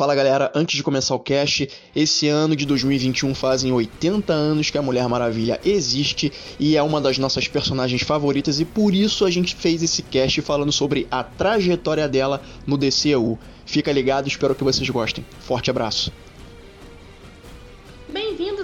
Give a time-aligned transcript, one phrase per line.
[0.00, 4.78] Fala galera, antes de começar o cast, esse ano de 2021 fazem 80 anos que
[4.78, 9.30] a Mulher Maravilha existe e é uma das nossas personagens favoritas e por isso a
[9.30, 13.38] gente fez esse cast falando sobre a trajetória dela no DCU.
[13.66, 15.22] Fica ligado, espero que vocês gostem.
[15.38, 16.10] Forte abraço.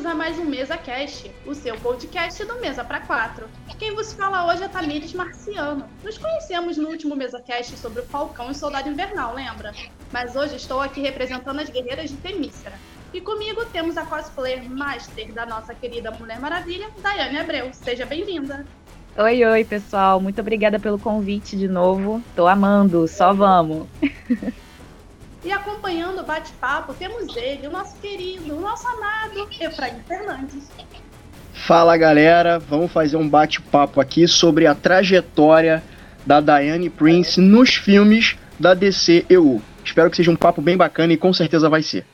[0.07, 3.48] A mais um Mesa Cast, o seu podcast do Mesa para Quatro.
[3.77, 5.84] Quem vos fala hoje é Tamires Marciano.
[6.05, 9.74] Nos conhecemos no último Mesa Cast sobre o Falcão e Soldado Invernal, lembra?
[10.12, 12.77] Mas hoje estou aqui representando as guerreiras de Temícera.
[13.12, 17.70] E comigo temos a cosplayer master da nossa querida Mulher Maravilha, Daiane Abreu.
[17.73, 18.64] Seja bem-vinda.
[19.19, 20.20] Oi, oi, pessoal.
[20.20, 22.23] Muito obrigada pelo convite de novo.
[22.36, 23.88] Tô amando, só vamos.
[25.46, 30.69] E acompanhando o bate-papo, temos ele, o nosso querido, o nosso amado Efraim Fernandes.
[31.55, 35.84] Fala galera, vamos fazer um bate-papo aqui sobre a trajetória
[36.27, 39.62] da Diane Prince nos filmes da DCEU.
[39.84, 42.05] Espero que seja um papo bem bacana e com certeza vai ser.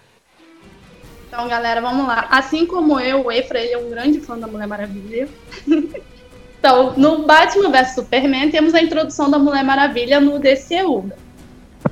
[1.26, 2.26] Então, galera, vamos lá.
[2.30, 5.26] Assim como eu, o Efraim é um grande fã da Mulher Maravilha.
[6.58, 11.10] então, no Batman vs Superman, temos a introdução da Mulher Maravilha no DCU.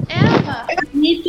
[0.08, 0.66] Ela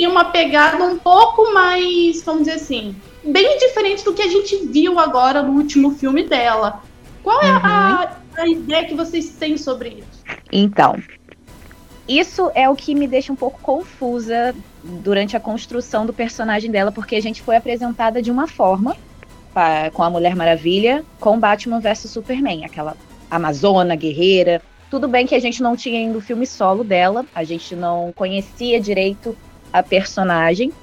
[0.02, 4.66] tem uma pegada um pouco mais, vamos dizer assim, bem diferente do que a gente
[4.68, 6.82] viu agora no último filme dela.
[7.24, 7.60] Qual é uhum.
[7.64, 10.24] a, a ideia que vocês têm sobre isso?
[10.52, 10.98] Então,
[12.08, 16.92] isso é o que me deixa um pouco confusa durante a construção do personagem dela,
[16.92, 18.98] porque a gente foi apresentada de uma forma
[19.54, 22.98] pra, com a Mulher Maravilha, com Batman vs Superman, aquela
[23.30, 24.62] amazona, guerreira.
[24.92, 28.12] Tudo bem que a gente não tinha ainda o filme solo dela, a gente não
[28.14, 29.36] conhecia direito
[29.72, 30.74] a personagem,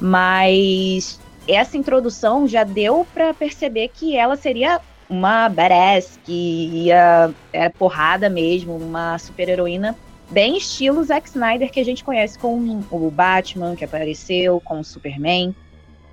[0.00, 7.70] mas essa introdução já deu para perceber que ela seria uma badass, que ia era
[7.70, 9.96] porrada mesmo, uma super heroína
[10.30, 14.84] bem estilo Zack Snyder que a gente conhece com o Batman que apareceu, com o
[14.84, 15.54] Superman.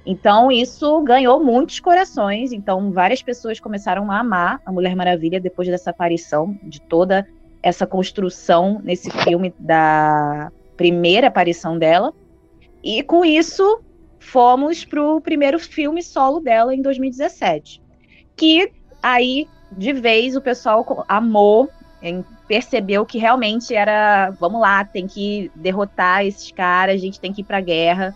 [0.09, 5.67] Então isso ganhou muitos corações, então várias pessoas começaram a amar a Mulher Maravilha depois
[5.67, 7.27] dessa aparição, de toda
[7.61, 12.13] essa construção nesse filme da primeira aparição dela.
[12.81, 13.81] E com isso
[14.17, 17.81] fomos para o primeiro filme solo dela em 2017.
[18.33, 18.71] Que
[19.03, 21.69] aí, de vez, o pessoal amou,
[22.47, 27.41] percebeu que realmente era, vamos lá, tem que derrotar esses caras, a gente tem que
[27.41, 28.15] ir para a guerra.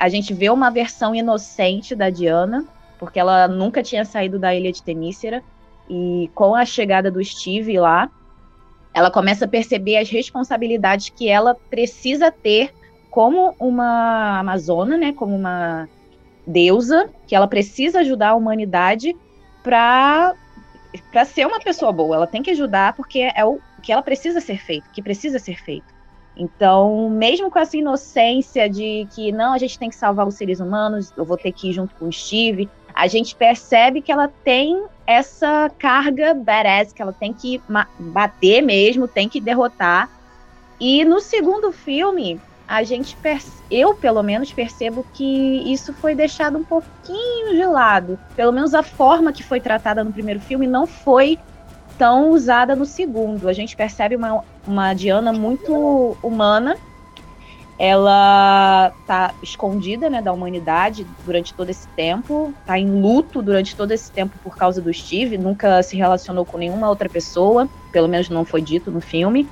[0.00, 2.64] A gente vê uma versão inocente da Diana,
[2.98, 5.42] porque ela nunca tinha saído da ilha de Temícera,
[5.90, 8.10] e com a chegada do Steve lá,
[8.94, 12.72] ela começa a perceber as responsabilidades que ela precisa ter
[13.10, 15.86] como uma amazona, né, como uma
[16.46, 19.14] deusa, que ela precisa ajudar a humanidade
[19.62, 20.34] para
[21.12, 22.16] para ser uma pessoa boa.
[22.16, 25.62] Ela tem que ajudar porque é o que ela precisa ser feito, que precisa ser
[25.62, 25.99] feito.
[26.40, 30.58] Então, mesmo com essa inocência de que não, a gente tem que salvar os seres
[30.58, 34.26] humanos, eu vou ter que ir junto com o Steve, a gente percebe que ela
[34.42, 37.60] tem essa carga badass, que ela tem que
[37.98, 40.08] bater mesmo, tem que derrotar.
[40.80, 43.14] E no segundo filme, a gente
[43.70, 48.18] eu pelo menos percebo que isso foi deixado um pouquinho de lado.
[48.34, 51.38] Pelo menos a forma que foi tratada no primeiro filme não foi
[52.00, 53.46] tão usada no segundo.
[53.46, 56.78] A gente percebe uma, uma Diana muito humana.
[57.78, 63.92] Ela tá escondida, né, da humanidade durante todo esse tempo, tá em luto durante todo
[63.92, 68.30] esse tempo por causa do Steve, nunca se relacionou com nenhuma outra pessoa, pelo menos
[68.30, 69.46] não foi dito no filme.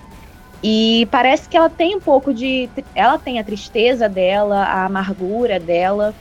[0.62, 2.68] E parece que ela tem um pouco de.
[2.94, 6.14] Ela tem a tristeza dela, a amargura dela.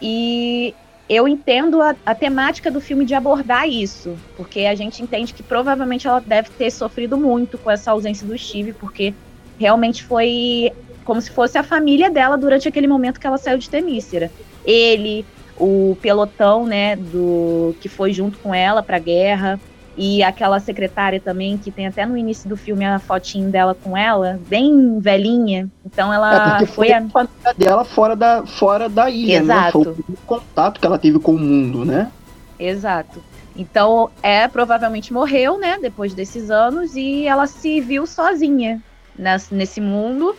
[0.00, 0.74] E
[1.08, 5.42] eu entendo a, a, temática do filme de abordar isso, porque a gente entende que
[5.42, 9.14] provavelmente ela deve ter sofrido muito com essa ausência do Steve, porque
[9.58, 10.72] realmente foi
[11.04, 14.30] como se fosse a família dela durante aquele momento que ela saiu de Temícera.
[14.64, 15.24] Ele,
[15.56, 19.60] o pelotão, né, do que foi junto com ela para a guerra,
[19.96, 23.96] e aquela secretária também, que tem até no início do filme a fotinho dela com
[23.96, 25.70] ela, bem velhinha.
[25.84, 29.78] Então ela é foi, foi a família dela fora da, fora da ilha, Exato.
[29.78, 29.84] né?
[29.84, 32.10] Foi o contato que ela teve com o mundo, né?
[32.58, 33.22] Exato.
[33.56, 38.82] Então, é, provavelmente morreu, né, depois desses anos, e ela se viu sozinha
[39.18, 40.36] nesse, nesse mundo.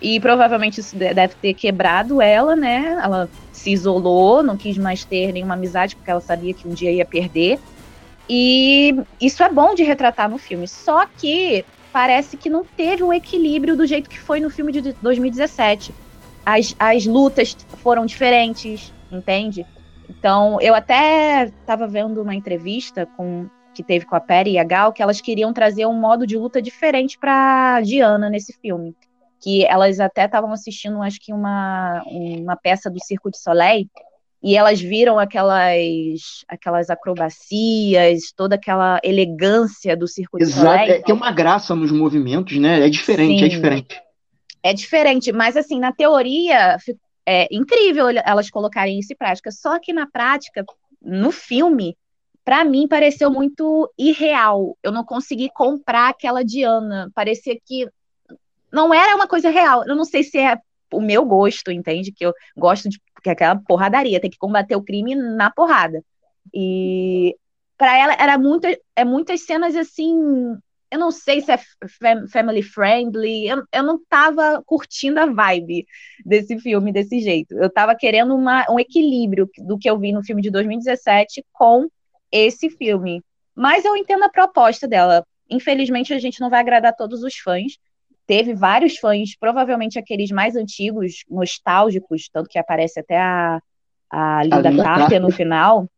[0.00, 3.00] E provavelmente isso deve ter quebrado ela, né?
[3.02, 6.92] Ela se isolou, não quis mais ter nenhuma amizade, porque ela sabia que um dia
[6.92, 7.58] ia perder.
[8.28, 10.68] E isso é bom de retratar no filme.
[10.68, 14.92] Só que parece que não teve um equilíbrio do jeito que foi no filme de
[14.92, 15.94] 2017.
[16.44, 19.66] As, as lutas foram diferentes, entende?
[20.08, 24.64] Então, eu até estava vendo uma entrevista com que teve com a Perry e a
[24.64, 28.96] Gal, que elas queriam trazer um modo de luta diferente para Diana nesse filme.
[29.40, 33.86] que elas até estavam assistindo, acho que uma, uma peça do Circo de Soleil,
[34.42, 40.60] e elas viram aquelas aquelas acrobacias, toda aquela elegância do Circo Exato.
[40.60, 40.92] de Soleil.
[40.92, 42.86] É, tem uma graça nos movimentos, né?
[42.86, 43.44] É diferente, é Sim.
[43.44, 44.02] é diferente.
[44.62, 46.76] É diferente, mas assim, na teoria
[47.26, 50.64] é incrível elas colocarem isso em prática, só que na prática,
[51.02, 51.96] no filme,
[52.44, 54.76] para mim pareceu muito irreal.
[54.82, 57.88] Eu não consegui comprar aquela Diana, parecia que
[58.72, 59.84] não era uma coisa real.
[59.86, 60.58] Eu não sei se é
[60.92, 62.12] o meu gosto, entende?
[62.12, 66.02] Que eu gosto de que é aquela porradaria, tem que combater o crime na porrada.
[66.52, 67.36] E
[67.76, 68.66] para ela era muito,
[68.96, 70.16] é muitas cenas assim,
[70.90, 71.58] eu não sei se é
[72.32, 75.86] family friendly, eu, eu não tava curtindo a vibe
[76.24, 77.54] desse filme desse jeito.
[77.56, 81.88] Eu tava querendo uma, um equilíbrio do que eu vi no filme de 2017 com
[82.32, 83.22] esse filme.
[83.54, 85.26] Mas eu entendo a proposta dela.
[85.50, 87.78] Infelizmente, a gente não vai agradar todos os fãs.
[88.28, 93.58] Teve vários fãs, provavelmente aqueles mais antigos, nostálgicos, tanto que aparece até a,
[94.10, 95.88] a Linda Carter no final,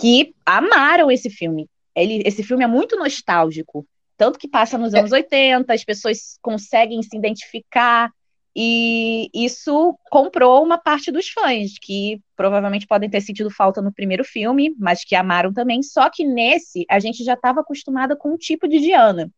[0.00, 1.68] que amaram esse filme.
[1.94, 3.86] Ele, esse filme é muito nostálgico,
[4.16, 8.10] tanto que passa nos anos 80, as pessoas conseguem se identificar,
[8.58, 14.24] e isso comprou uma parte dos fãs, que provavelmente podem ter sentido falta no primeiro
[14.24, 15.82] filme, mas que amaram também.
[15.82, 19.30] Só que nesse, a gente já estava acostumada com um tipo de Diana.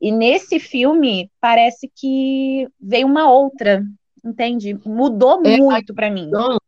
[0.00, 3.82] E nesse filme, parece que veio uma outra,
[4.24, 4.78] entende?
[4.84, 6.26] Mudou é, muito para mim.
[6.28, 6.58] Então,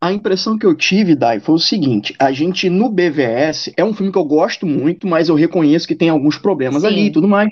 [0.00, 3.92] a impressão que eu tive, Dai, foi o seguinte: a gente no BVS é um
[3.92, 6.88] filme que eu gosto muito, mas eu reconheço que tem alguns problemas Sim.
[6.88, 7.50] ali e tudo mais.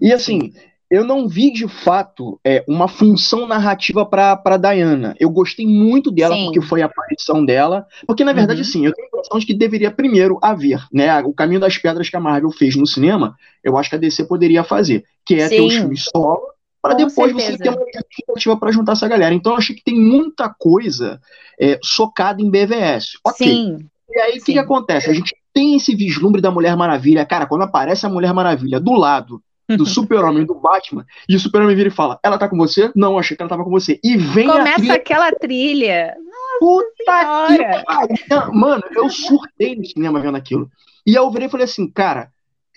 [0.00, 0.52] E assim,
[0.92, 5.16] eu não vi de fato é, uma função narrativa para Diana.
[5.18, 6.44] Eu gostei muito dela sim.
[6.44, 7.86] porque foi a aparição dela.
[8.06, 8.64] Porque, na verdade, uhum.
[8.66, 11.18] sim, eu tenho a impressão de que deveria primeiro haver, né?
[11.22, 13.34] O caminho das pedras que a Marvel fez no cinema,
[13.64, 15.56] eu acho que a DC poderia fazer, que é sim.
[15.56, 16.42] ter os filmes solo,
[16.82, 17.56] para depois certeza.
[17.56, 19.34] você ter uma justificativa para juntar essa galera.
[19.34, 21.18] Então, eu achei que tem muita coisa
[21.58, 23.12] é, socada em BVS.
[23.24, 23.46] Ok.
[23.46, 23.78] Sim.
[24.10, 25.08] E aí, o que, que acontece?
[25.08, 27.24] A gente tem esse vislumbre da Mulher Maravilha.
[27.24, 29.42] Cara, quando aparece a Mulher Maravilha do lado
[29.76, 32.90] do Super-Homem do Batman, e o Super-Homem vira e fala: Ela tá com você?
[32.94, 33.98] Não, achei que ela tava com você.
[34.02, 34.94] E vem Começa trilha...
[34.94, 36.14] aquela trilha.
[36.60, 38.52] Puta que pariu.
[38.52, 40.70] Mano, eu surtei no cinema vendo aquilo.
[41.06, 42.30] E eu virei e falei assim: Cara,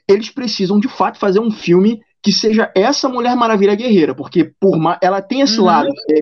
[0.07, 4.77] eles precisam de fato fazer um filme que seja essa Mulher Maravilha guerreira, porque por
[4.77, 4.97] ma...
[5.01, 5.65] ela tem esse Uhum.
[5.65, 6.19] lado, é,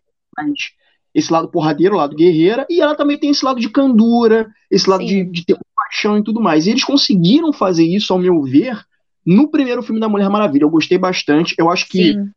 [1.13, 4.89] esse lado porradeiro, o lado guerreira, e ela também tem esse lado de candura, esse
[4.89, 6.65] lado de, de ter paixão e tudo mais.
[6.65, 8.83] E eles conseguiram fazer isso, ao meu ver,
[9.25, 10.63] no primeiro filme da Mulher Maravilha.
[10.63, 11.55] Eu gostei bastante.
[11.57, 12.31] Eu acho que Sim,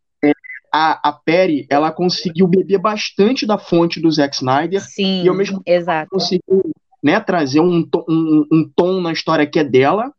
[0.73, 5.35] a, a Perry, ela conseguiu beber bastante da fonte do Zack Snyder, sim, e ao
[5.35, 6.11] mesmo exato.
[6.11, 6.71] conseguiu
[7.03, 10.13] né, trazer um, to- um, um tom na história que é dela,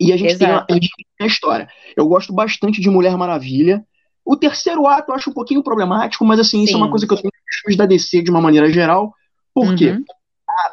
[0.00, 1.68] e a gente, tem a, a gente tem a história.
[1.96, 3.84] Eu gosto bastante de Mulher Maravilha.
[4.24, 6.90] O terceiro ato eu acho um pouquinho problemático, mas assim, isso é uma Sim.
[6.90, 9.14] coisa que eu tenho os filmes da DC de uma maneira geral.
[9.54, 9.96] Por quê?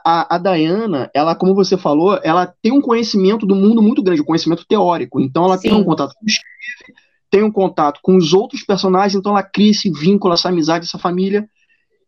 [0.04, 4.22] A, a Diana, ela, como você falou, ela tem um conhecimento do mundo muito grande,
[4.22, 5.20] um conhecimento teórico.
[5.20, 5.78] Então ela tem Sim.
[5.78, 6.94] um contato com o Steve,
[7.30, 10.98] tem um contato com os outros personagens, então ela cria esse vínculo, essa amizade, essa
[10.98, 11.48] família.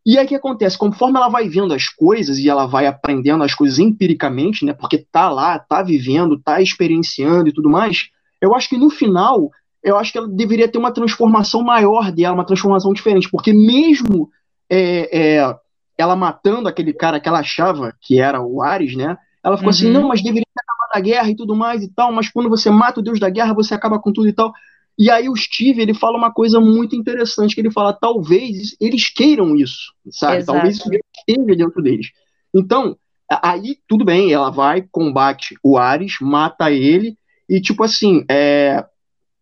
[0.05, 0.77] E aí o que acontece?
[0.77, 4.73] Conforme ela vai vendo as coisas e ela vai aprendendo as coisas empiricamente, né?
[4.73, 8.09] Porque tá lá, tá vivendo, tá experienciando e tudo mais,
[8.41, 9.49] eu acho que no final,
[9.81, 14.29] eu acho que ela deveria ter uma transformação maior dela, uma transformação diferente, porque mesmo
[14.69, 15.55] é, é,
[15.97, 19.17] ela matando aquele cara que ela achava que era o Ares, né?
[19.43, 19.93] Ela ficou assim, Uhum.
[19.93, 22.69] não, mas deveria ter acabado a guerra e tudo mais e tal, mas quando você
[22.69, 24.53] mata o deus da guerra, você acaba com tudo e tal.
[24.97, 29.09] E aí o Steve, ele fala uma coisa muito interessante, que ele fala, talvez eles
[29.09, 30.37] queiram isso, sabe?
[30.37, 30.53] Exato.
[30.53, 30.89] Talvez isso
[31.27, 32.07] esteja dentro deles.
[32.53, 32.95] Então,
[33.29, 37.17] aí tudo bem, ela vai, combate o Ares, mata ele,
[37.49, 38.85] e tipo assim, é,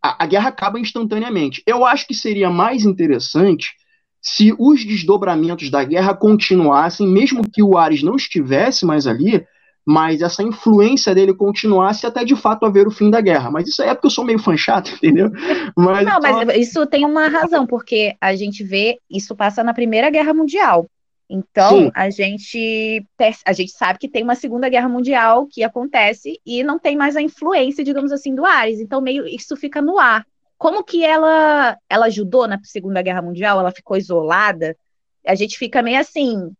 [0.01, 1.61] a, a guerra acaba instantaneamente.
[1.67, 3.75] Eu acho que seria mais interessante
[4.21, 9.45] se os desdobramentos da guerra continuassem, mesmo que o Ares não estivesse mais ali,
[9.83, 13.49] mas essa influência dele continuasse até de fato haver o fim da guerra.
[13.49, 15.31] Mas isso aí é porque eu sou meio fã chato, entendeu?
[15.75, 20.09] Mas, Não, mas isso tem uma razão, porque a gente vê, isso passa na Primeira
[20.11, 20.85] Guerra Mundial.
[21.27, 21.91] Então, Sim.
[21.95, 23.05] a gente,
[23.45, 27.15] a gente sabe que tem uma Segunda Guerra Mundial que acontece e não tem mais
[27.15, 28.81] a influência, digamos assim, do Ares.
[28.81, 30.25] Então, meio isso fica no ar.
[30.61, 33.59] Como que ela, ela ajudou na Segunda Guerra Mundial?
[33.59, 34.77] Ela ficou isolada?
[35.25, 36.51] A gente fica meio assim,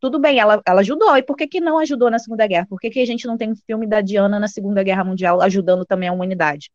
[0.00, 1.14] tudo bem, ela, ela ajudou.
[1.14, 2.66] E por que, que não ajudou na Segunda Guerra?
[2.66, 5.42] Por que, que a gente não tem um filme da Diana na Segunda Guerra Mundial
[5.42, 6.70] ajudando também a humanidade?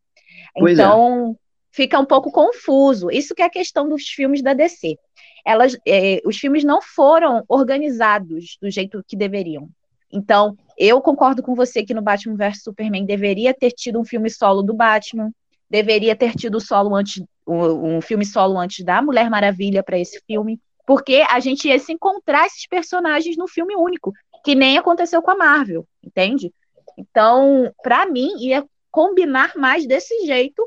[0.54, 0.84] Pois é.
[0.84, 1.36] Então,
[1.72, 3.10] fica um pouco confuso.
[3.10, 4.96] Isso que é a questão dos filmes da DC.
[5.44, 9.68] Elas, é, os filmes não foram organizados do jeito que deveriam.
[10.14, 14.30] Então, eu concordo com você que no Batman vs Superman deveria ter tido um filme
[14.30, 15.32] solo do Batman.
[15.70, 20.60] Deveria ter tido solo antes, um, filme solo antes da Mulher Maravilha para esse filme,
[20.86, 25.32] porque a gente ia se encontrar esses personagens no filme único, que nem aconteceu com
[25.32, 26.54] a Marvel, entende?
[26.98, 30.66] Então, para mim, ia combinar mais desse jeito,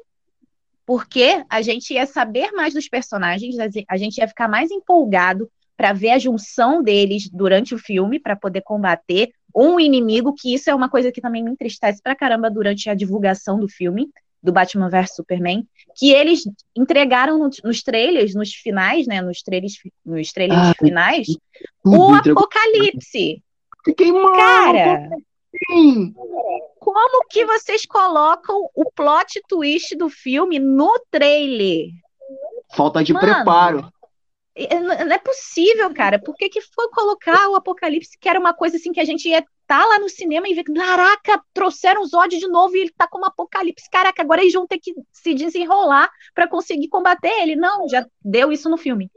[0.85, 3.57] porque a gente ia saber mais dos personagens,
[3.89, 8.35] a gente ia ficar mais empolgado para ver a junção deles durante o filme, para
[8.35, 12.51] poder combater um inimigo, que isso é uma coisa que também me entristece pra caramba
[12.51, 14.11] durante a divulgação do filme,
[14.43, 15.67] do Batman vs Superman,
[15.97, 16.43] que eles
[16.77, 21.27] entregaram no, nos trailers, nos finais, né, nos trailers, nos trailers ah, finais,
[21.85, 23.43] o apocalipse.
[23.85, 24.33] Fiquei mal.
[24.33, 25.09] Cara,
[26.79, 31.89] como que vocês colocam o plot twist do filme no trailer?
[32.71, 33.93] Falta de Mano, preparo.
[34.57, 36.19] Não é possível, cara.
[36.19, 39.29] Por que, que foi colocar o Apocalipse, que era uma coisa assim que a gente
[39.29, 42.81] ia tá lá no cinema e ver que, caraca, trouxeram os Zod de novo e
[42.81, 43.89] ele tá como Apocalipse.
[43.91, 47.55] Caraca, agora eles vão ter que se desenrolar para conseguir combater ele.
[47.55, 49.11] Não, já deu isso no filme.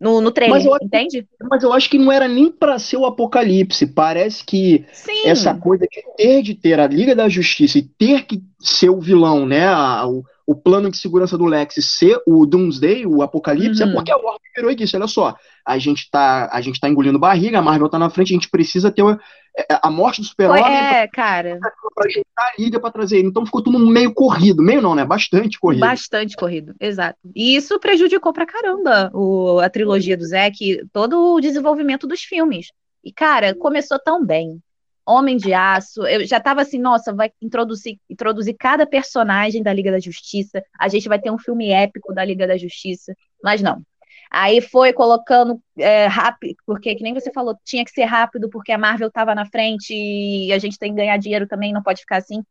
[0.00, 1.28] No, no trailer, mas acho, entende?
[1.48, 3.86] Mas eu acho que não era nem para ser o apocalipse.
[3.86, 5.26] Parece que Sim.
[5.26, 9.00] essa coisa de ter de ter a Liga da Justiça e ter que ser o
[9.00, 9.66] vilão, né?
[9.68, 13.92] A, o, o plano de segurança do Lex ser o Doomsday, o Apocalipse, é uhum.
[13.92, 14.96] é porque a Warner virou isso.
[14.96, 15.34] Olha só,
[15.66, 18.50] a gente tá, a gente tá engolindo barriga, a Marvel tá na frente, a gente
[18.50, 19.18] precisa ter a,
[19.56, 21.58] é, a morte do super-homem é, cara.
[21.94, 23.28] pra juntar a liga pra trazer ele.
[23.28, 24.62] Então ficou tudo meio corrido.
[24.62, 25.06] Meio não, né?
[25.06, 25.80] Bastante corrido.
[25.80, 27.18] Bastante corrido, exato.
[27.34, 32.66] E isso prejudicou pra caramba o, a trilogia do Zack, todo o desenvolvimento dos filmes.
[33.02, 34.60] E, cara, começou tão bem.
[35.06, 36.06] Homem de Aço.
[36.06, 40.62] Eu já tava assim, nossa, vai introduzir, introduzir cada personagem da Liga da Justiça.
[40.78, 43.14] A gente vai ter um filme épico da Liga da Justiça.
[43.42, 43.82] Mas não.
[44.30, 48.72] Aí foi colocando é, rápido, porque que nem você falou, tinha que ser rápido, porque
[48.72, 52.00] a Marvel tava na frente e a gente tem que ganhar dinheiro também, não pode
[52.00, 52.42] ficar assim.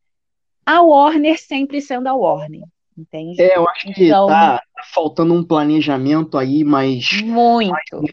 [0.64, 2.62] A Warner sempre sendo a Warner.
[2.96, 3.42] Entende?
[3.42, 4.62] É, eu acho que então, tá
[4.94, 7.22] faltando um planejamento aí mais.
[7.24, 7.72] Muito.
[7.72, 8.12] Mais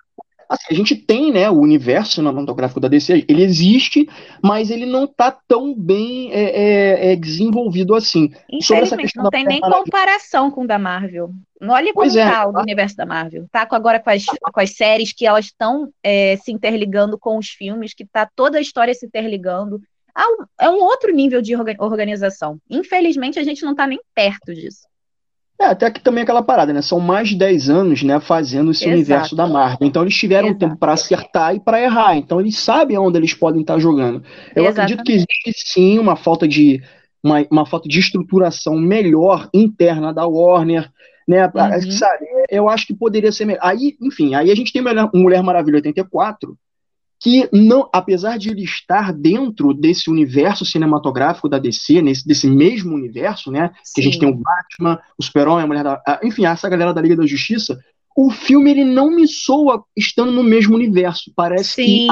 [0.49, 4.09] Assim, a gente tem, né, o universo cinematográfico da DC, ele existe,
[4.43, 8.33] mas ele não está tão bem é, é, é, desenvolvido assim.
[8.51, 11.31] Infelizmente, não tem nem comparação com o da Marvel.
[11.61, 13.47] Olha como está é, o universo da Marvel.
[13.53, 17.49] Tá agora com as, com as séries que elas estão é, se interligando com os
[17.49, 19.83] filmes, que tá toda a história se interligando.
[20.59, 22.59] É um outro nível de organização.
[22.71, 24.88] Infelizmente, a gente não está nem perto disso.
[25.61, 26.81] É, até que também aquela parada, né?
[26.81, 28.95] São mais de 10 anos, né, fazendo esse Exato.
[28.95, 29.89] universo da Marvel.
[29.89, 30.61] Então eles tiveram Exato.
[30.61, 32.17] tempo para acertar e para errar.
[32.17, 34.23] Então eles sabem onde eles podem estar jogando.
[34.55, 34.93] Eu Exatamente.
[34.93, 36.81] acredito que existe sim uma falta de
[37.23, 40.89] uma, uma falta de estruturação melhor interna da Warner,
[41.27, 41.47] né?
[41.47, 41.91] Uhum.
[41.91, 42.25] Sabe?
[42.49, 43.61] Eu acho que poderia ser melhor.
[43.63, 46.57] Aí, enfim, aí a gente tem Mulher, Mulher Maravilha 84,
[47.21, 52.95] que não, apesar de ele estar dentro desse universo cinematográfico da DC, nesse, desse mesmo
[52.95, 53.73] universo, né?
[53.83, 53.93] Sim.
[53.95, 57.01] Que a gente tem o Batman, o Super-Homem, a Mulher da, enfim, essa galera da
[57.01, 57.79] Liga da Justiça,
[58.17, 61.33] o filme ele não me soa estando no mesmo universo.
[61.35, 61.85] Parece Sim.
[61.85, 62.03] que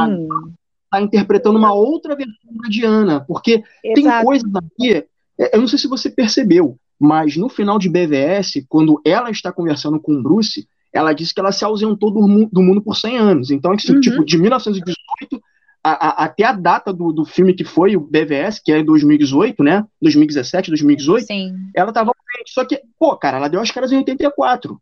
[0.85, 3.95] está interpretando uma outra versão da Diana, porque Exato.
[3.95, 5.05] tem coisas aqui,
[5.39, 9.53] é, eu não sei se você percebeu, mas no final de BVS, quando ela está
[9.53, 12.97] conversando com o Bruce, ela disse que ela se ausentou do, mu do mundo por
[12.97, 13.51] 100 anos.
[13.51, 14.01] Então, assim, uhum.
[14.01, 15.41] tipo, de 1918
[15.87, 18.85] a, a, até a data do, do filme que foi o BVS, que é em
[18.85, 19.85] 2018, né?
[20.03, 21.55] 2017, 2018, Sim.
[21.75, 22.13] ela tava
[22.47, 24.81] Só que, pô, cara, ela deu as caras em 84.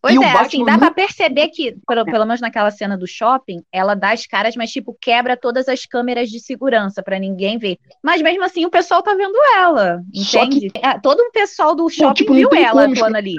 [0.00, 3.62] Pois e é, assim, dá pra perceber que, pelo, pelo menos naquela cena do shopping,
[3.72, 7.78] ela dá as caras, mas, tipo, quebra todas as câmeras de segurança para ninguém ver.
[8.02, 10.70] Mas mesmo assim, o pessoal tá vendo ela, entende?
[10.70, 10.78] Que...
[10.78, 13.34] É, todo o pessoal do shopping tipo, viu ela atuando ali.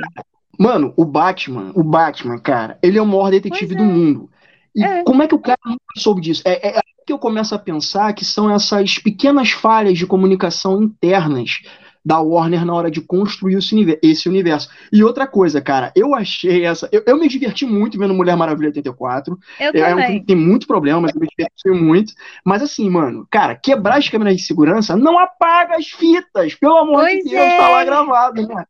[0.59, 3.77] Mano, o Batman, o Batman, cara, ele é o maior detetive é.
[3.77, 4.29] do mundo.
[4.75, 5.03] E é.
[5.03, 6.43] como é que o cara nunca soube disso?
[6.45, 10.83] É, é, é que eu começo a pensar que são essas pequenas falhas de comunicação
[10.83, 11.61] internas
[12.05, 13.57] da Warner na hora de construir
[14.01, 14.69] esse universo.
[14.91, 16.89] E outra coisa, cara, eu achei essa.
[16.91, 19.37] Eu, eu me diverti muito vendo Mulher Maravilha 84.
[19.59, 22.13] Eu é, um filme que tem muito problema, mas eu me diverti muito.
[22.43, 26.55] Mas assim, mano, cara, quebrar as câmeras de segurança não apaga as fitas.
[26.55, 27.57] Pelo amor pois de Deus, é.
[27.57, 28.65] tá lá gravado, né?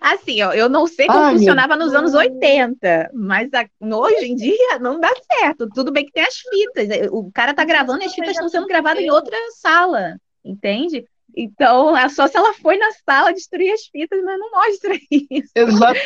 [0.00, 4.34] Assim, ó, eu não sei como Ai, funcionava nos anos 80, mas a, hoje em
[4.34, 5.68] dia não dá certo.
[5.74, 6.88] Tudo bem que tem as fitas.
[6.88, 11.04] É, o cara tá gravando e as fitas estão sendo gravadas em outra sala, entende?
[11.36, 14.94] Então, é só se ela foi na sala destruir as fitas, mas não mostra
[15.30, 15.52] isso.
[15.54, 16.00] Exato.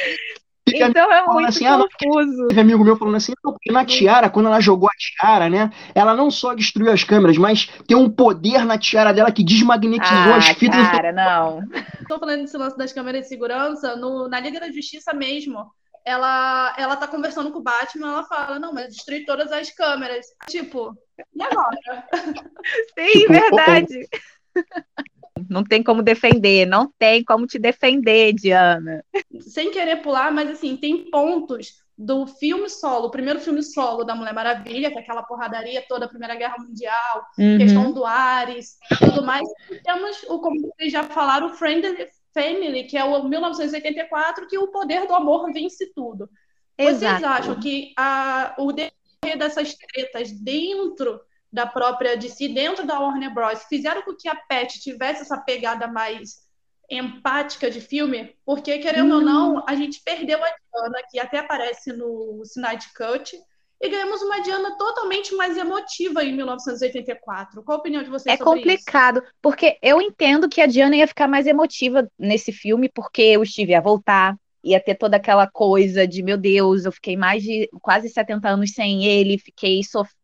[0.76, 2.45] Então é muito assim, confuso.
[2.45, 5.71] Ah, teve amigo meu falando assim, porque na tiara, quando ela jogou a tiara, né?
[5.95, 10.33] Ela não só destruiu as câmeras, mas tem um poder na tiara dela que desmagnetizou
[10.33, 10.88] ah, as fitas.
[10.91, 11.61] Cara, não.
[12.09, 15.71] Tô falando desse lance das câmeras de segurança, no, na Liga da Justiça mesmo.
[16.05, 20.26] Ela, ela tá conversando com o Batman, ela fala, não, mas destruir todas as câmeras.
[20.49, 20.97] Tipo,
[21.35, 22.07] e agora?
[22.99, 24.09] Sim, tipo, verdade.
[25.49, 29.04] Não tem como defender, não tem como te defender, Diana.
[29.40, 34.14] Sem querer pular, mas assim, tem pontos do filme solo, o primeiro filme solo da
[34.14, 37.58] Mulher Maravilha, que é aquela porradaria toda, a Primeira Guerra Mundial, uhum.
[37.58, 39.49] questão do Ares, tudo mais.
[39.70, 44.58] E temos, o, como vocês já falaram, o Friendly Family, que é o 1984, que
[44.58, 46.28] o poder do amor vence tudo.
[46.76, 47.20] Exato.
[47.20, 51.20] Vocês acham que a, o decorrer dessas tretas dentro
[51.52, 55.87] da própria DC, dentro da Warner Bros., fizeram com que a Pet tivesse essa pegada
[55.87, 56.42] mais
[56.90, 59.16] empática de filme, porque, querendo hum.
[59.16, 63.37] ou não, a gente perdeu a Diana, que até aparece no Snyder Cut,
[63.80, 67.62] e ganhamos uma Diana totalmente mais emotiva em 1984.
[67.64, 69.32] Qual a opinião de vocês é sobre complicado, isso?
[69.42, 73.73] porque eu entendo que a Diana ia ficar mais emotiva nesse filme, porque o Steve
[73.73, 78.09] ia voltar, ia ter toda aquela coisa de, meu Deus, eu fiquei mais de quase
[78.09, 80.22] 70 anos sem ele, fiquei sofrendo,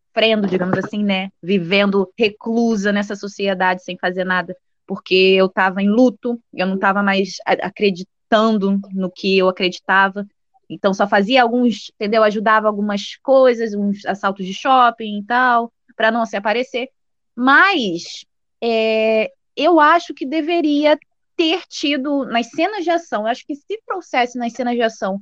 [0.49, 1.31] digamos assim, né?
[1.43, 4.57] Vivendo reclusa nessa sociedade sem fazer nada
[4.89, 10.27] porque eu estava em luto, eu não estava mais acreditando no que eu acreditava.
[10.69, 12.25] Então só fazia alguns, entendeu?
[12.25, 16.89] Ajudava algumas coisas, uns assaltos de shopping e tal, para não se aparecer.
[17.37, 18.25] Mas
[18.63, 20.99] é, eu acho que deveria
[21.37, 23.23] ter tido nas cenas de ação.
[23.23, 25.21] Eu acho que se trouxesse nas cenas de ação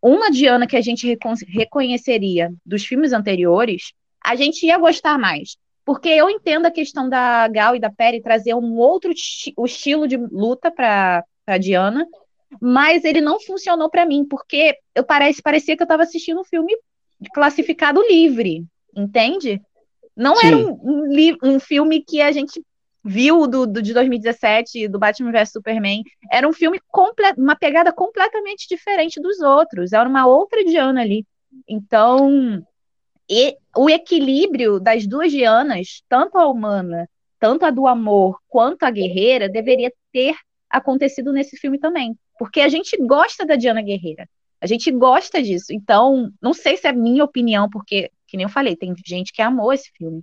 [0.00, 1.18] uma Diana que a gente
[1.48, 3.92] reconheceria dos filmes anteriores,
[4.24, 5.56] a gente ia gostar mais.
[5.84, 9.10] Porque eu entendo a questão da Gal e da Perry trazer um outro
[9.56, 12.06] o estilo de luta para a Diana,
[12.60, 16.44] mas ele não funcionou para mim, porque eu parece, parecia que eu estava assistindo um
[16.44, 16.76] filme
[17.32, 19.60] classificado livre, entende?
[20.16, 20.46] Não Sim.
[20.46, 22.62] era um, um, um, filme que a gente
[23.04, 26.02] viu do, do, de 2017, do Batman vs Superman.
[26.30, 26.80] Era um filme,
[27.36, 29.92] uma pegada completamente diferente dos outros.
[29.92, 31.24] Era uma outra Diana ali.
[31.68, 32.62] Então,
[33.28, 37.08] e o equilíbrio das duas Dianas, tanto a humana,
[37.38, 40.34] tanto a do amor, quanto a guerreira, deveria ter
[40.68, 42.16] acontecido nesse filme também.
[42.38, 44.28] Porque a gente gosta da Diana Guerreira.
[44.60, 45.72] A gente gosta disso.
[45.72, 49.42] Então, não sei se é minha opinião, porque, que nem eu falei, tem gente que
[49.42, 50.22] amou esse filme.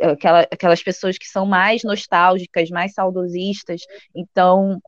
[0.00, 3.82] Aquela, aquelas pessoas que são mais nostálgicas, mais saudosistas.
[4.14, 4.80] Então,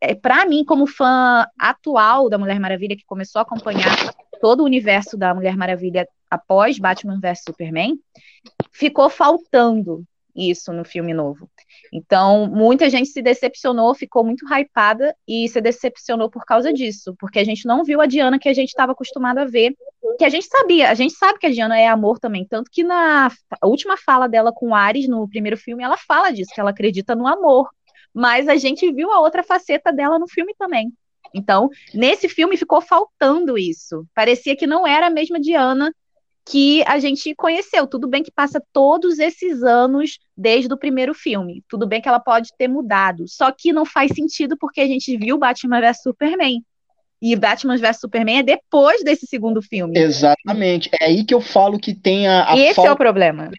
[0.00, 3.94] é, para mim, como fã atual da Mulher Maravilha, que começou a acompanhar
[4.40, 7.98] todo o universo da Mulher Maravilha após Batman vs Superman,
[8.72, 10.04] ficou faltando
[10.36, 11.50] isso no filme novo.
[11.92, 17.38] Então, muita gente se decepcionou, ficou muito hypada e se decepcionou por causa disso, porque
[17.38, 19.74] a gente não viu a Diana que a gente estava acostumado a ver,
[20.18, 22.84] que a gente sabia, a gente sabe que a Diana é amor também, tanto que
[22.84, 23.30] na
[23.64, 27.26] última fala dela com Ares no primeiro filme, ela fala disso, que ela acredita no
[27.26, 27.70] amor,
[28.12, 30.92] mas a gente viu a outra faceta dela no filme também.
[31.34, 34.06] Então, nesse filme ficou faltando isso.
[34.14, 35.92] Parecia que não era a mesma Diana
[36.48, 37.86] que a gente conheceu.
[37.86, 41.62] Tudo bem que passa todos esses anos desde o primeiro filme.
[41.68, 43.24] Tudo bem que ela pode ter mudado.
[43.26, 46.62] Só que não faz sentido porque a gente viu Batman vs Superman.
[47.20, 49.98] E Batman vs Superman é depois desse segundo filme.
[49.98, 50.88] Exatamente.
[51.00, 52.52] É aí que eu falo que tem a.
[52.52, 52.90] a Esse falta...
[52.90, 53.50] é o problema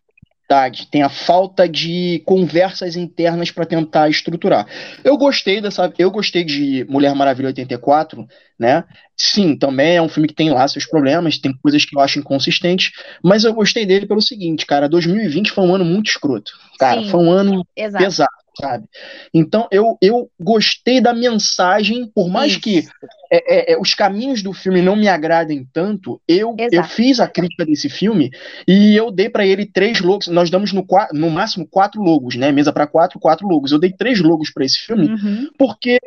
[0.90, 4.66] tem a falta de conversas internas para tentar estruturar.
[5.04, 8.26] Eu gostei dessa, eu gostei de Mulher Maravilha 84,
[8.58, 8.86] né?
[9.16, 12.20] Sim, também é um filme que tem lá seus problemas, tem coisas que eu acho
[12.20, 12.92] inconsistentes,
[13.24, 16.52] mas eu gostei dele pelo seguinte, cara, 2020 foi um ano muito escroto.
[16.80, 18.04] Cara, Sim, foi um ano exato.
[18.04, 18.86] pesado sabe?
[19.34, 22.62] Então eu, eu gostei da mensagem, por mais Isso.
[22.62, 22.88] que
[23.32, 27.28] é, é, é, os caminhos do filme não me agradem tanto, eu, eu fiz a
[27.28, 28.32] crítica desse filme
[28.68, 30.28] e eu dei para ele três logos.
[30.28, 32.52] Nós damos no, no máximo quatro logos, né?
[32.52, 33.72] Mesa para quatro, quatro logos.
[33.72, 35.50] Eu dei três logos para esse filme uhum.
[35.58, 36.00] porque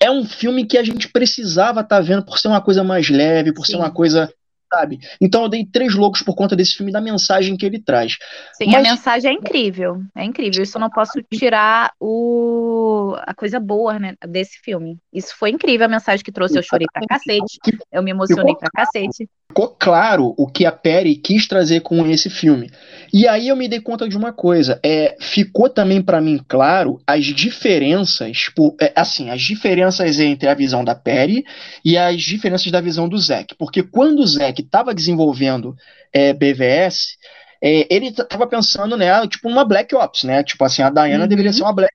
[0.00, 3.08] é um filme que a gente precisava estar tá vendo por ser uma coisa mais
[3.08, 3.72] leve, por Sim.
[3.72, 4.32] ser uma coisa
[4.72, 4.98] sabe?
[5.20, 8.16] Então eu dei três loucos por conta desse filme da mensagem que ele traz.
[8.52, 8.74] Sim, Mas...
[8.76, 10.62] a mensagem é incrível, é incrível.
[10.62, 14.98] Isso eu não posso tirar o a coisa boa né, desse filme.
[15.12, 16.58] Isso foi incrível a mensagem que trouxe.
[16.58, 17.58] Eu chorei pra cacete,
[17.90, 19.28] eu me emocionei pra cacete.
[19.58, 22.70] Ficou claro o que a Perry quis trazer com esse filme.
[23.12, 27.02] E aí eu me dei conta de uma coisa, é, ficou também para mim claro
[27.04, 31.44] as diferenças, por, é, assim, as diferenças entre a visão da Perry
[31.84, 33.56] e as diferenças da visão do Zack.
[33.56, 35.74] Porque quando o Zack estava desenvolvendo
[36.12, 37.16] é, BVS,
[37.60, 40.44] é, ele estava pensando, né, tipo uma Black Ops, né?
[40.44, 41.28] Tipo assim, a Diana uhum.
[41.28, 41.92] deveria ser uma Black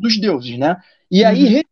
[0.00, 0.78] dos deuses, né?
[1.08, 1.28] E uhum.
[1.28, 1.62] aí,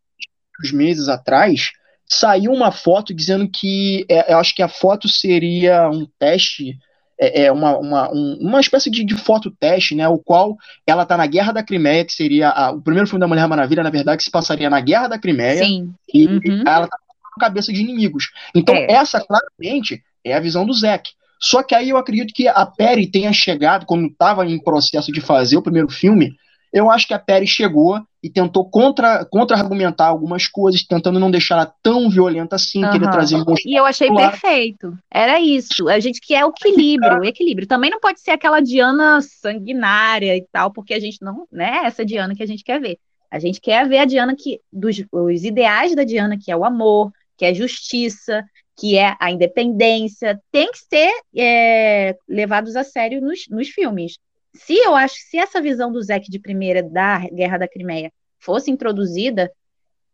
[0.72, 1.72] meses atrás,
[2.12, 6.78] saiu uma foto dizendo que é, eu acho que a foto seria um teste
[7.18, 11.16] é, é uma, uma, um, uma espécie de, de foto-teste, né, o qual ela tá
[11.16, 14.18] na Guerra da Crimeia, que seria a, o primeiro filme da Mulher Maravilha, na verdade,
[14.18, 15.94] que se passaria na Guerra da Crimeia, Sim.
[16.12, 16.64] e uhum.
[16.66, 16.98] ela tá
[17.32, 18.30] com cabeça de inimigos.
[18.54, 18.92] Então, é.
[18.92, 21.10] essa, claramente, é a visão do Zack.
[21.40, 25.20] Só que aí eu acredito que a Perry tenha chegado, quando estava em processo de
[25.20, 26.34] fazer o primeiro filme,
[26.72, 31.56] Eu acho que a Perry chegou e tentou contra, contra-argumentar algumas coisas, tentando não deixar
[31.56, 32.92] ela tão violenta assim, Aham.
[32.92, 34.96] querer trazer um E eu achei perfeito.
[35.10, 35.88] Era isso.
[35.88, 37.68] A gente quer o equilíbrio, o equilíbrio.
[37.68, 41.86] Também não pode ser aquela Diana sanguinária e tal, porque a gente não, né, é
[41.86, 42.98] essa Diana que a gente quer ver.
[43.30, 46.64] A gente quer ver a Diana que dos os ideais da Diana, que é o
[46.64, 48.44] amor, que é justiça,
[48.76, 54.18] que é a independência, tem que ser é, levados a sério nos, nos filmes.
[54.54, 58.70] Se eu acho, se essa visão do Zack de primeira da Guerra da Crimeia fosse
[58.70, 59.50] introduzida,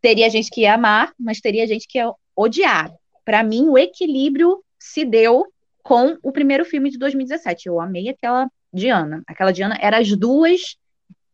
[0.01, 2.91] teria gente que ia amar, mas teria gente que ia odiar.
[3.25, 5.45] Para mim, o equilíbrio se deu
[5.83, 7.67] com o primeiro filme de 2017.
[7.67, 9.23] Eu amei aquela Diana.
[9.27, 10.77] Aquela Diana era as duas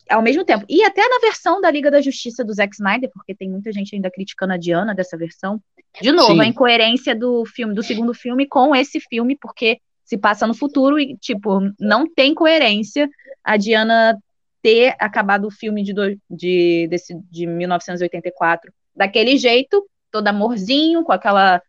[0.10, 0.66] ao mesmo tempo.
[0.70, 3.96] E até na versão da Liga da Justiça do Zack Snyder, porque tem muita gente
[3.96, 5.62] ainda criticando a Diana dessa versão.
[6.02, 6.42] De novo, Sim.
[6.42, 11.00] a incoerência do filme, do segundo filme com esse filme, porque se passa no futuro
[11.00, 13.10] e, tipo, não tem coerência
[13.44, 14.18] a Diana
[14.62, 21.12] ter acabado o filme de, do- de, desse, de 1984 daquele jeito, todo amorzinho, com
[21.12, 21.62] aquela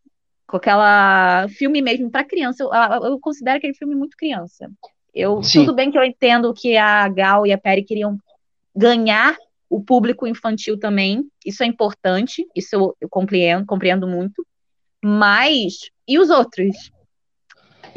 [0.46, 2.62] com aquela filme mesmo para criança.
[2.62, 2.70] Eu,
[3.05, 4.70] eu- considero aquele filme muito criança.
[5.12, 5.61] Eu, Sim.
[5.61, 8.16] tudo bem que eu entendo que a Gal e a Perry queriam
[8.75, 9.37] ganhar
[9.68, 11.27] o público infantil também.
[11.44, 14.46] Isso é importante, isso eu, eu compreendo, compreendo muito.
[15.03, 16.92] Mas e os outros?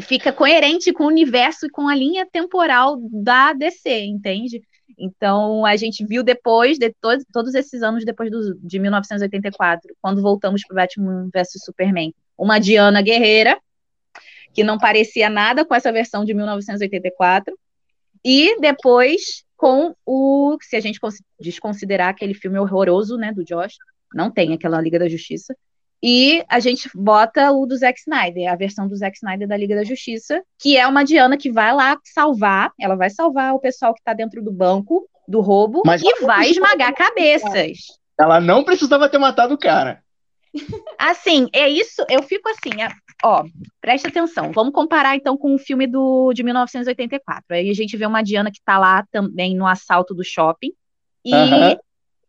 [0.02, 4.62] Fica coerente com o universo e com a linha temporal da DC, entende?
[4.98, 10.22] Então, a gente viu depois, de to- todos esses anos depois do- de 1984, quando
[10.22, 13.58] voltamos para Batman vs Superman, uma Diana guerreira,
[14.54, 17.58] que não parecia nada com essa versão de 1984,
[18.26, 23.76] e depois com o, se a gente cons- desconsiderar aquele filme horroroso, né, do Josh,
[24.14, 25.56] não tem aquela Liga da Justiça,
[26.02, 29.76] e a gente bota o do Zack Snyder, a versão do Zack Snyder da Liga
[29.76, 33.94] da Justiça, que é uma Diana que vai lá salvar, ela vai salvar o pessoal
[33.94, 37.80] que tá dentro do banco do roubo Mas e vai esmagar cabeças.
[38.20, 40.02] Ela não precisava ter matado o cara.
[40.98, 42.92] Assim, é isso, eu fico assim, é-
[43.24, 43.46] ó,
[43.80, 44.52] presta atenção.
[44.52, 47.44] Vamos comparar então com o filme do, de 1984.
[47.52, 50.72] Aí a gente vê uma Diana que tá lá também no assalto do shopping.
[51.24, 51.32] E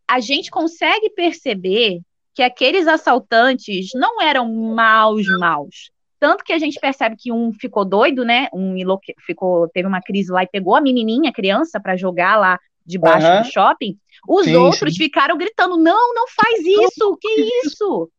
[0.06, 2.00] a gente consegue perceber
[2.40, 5.90] que aqueles assaltantes não eram maus, maus.
[6.18, 8.48] Tanto que a gente percebe que um ficou doido, né?
[8.50, 12.38] Um enlouque- ficou, teve uma crise lá e pegou a menininha, a criança, para jogar
[12.38, 13.42] lá debaixo Aham.
[13.42, 13.94] do shopping.
[14.26, 15.02] Os Sim, outros sim.
[15.02, 17.28] ficaram gritando: não, não faz isso, que
[17.66, 18.10] isso?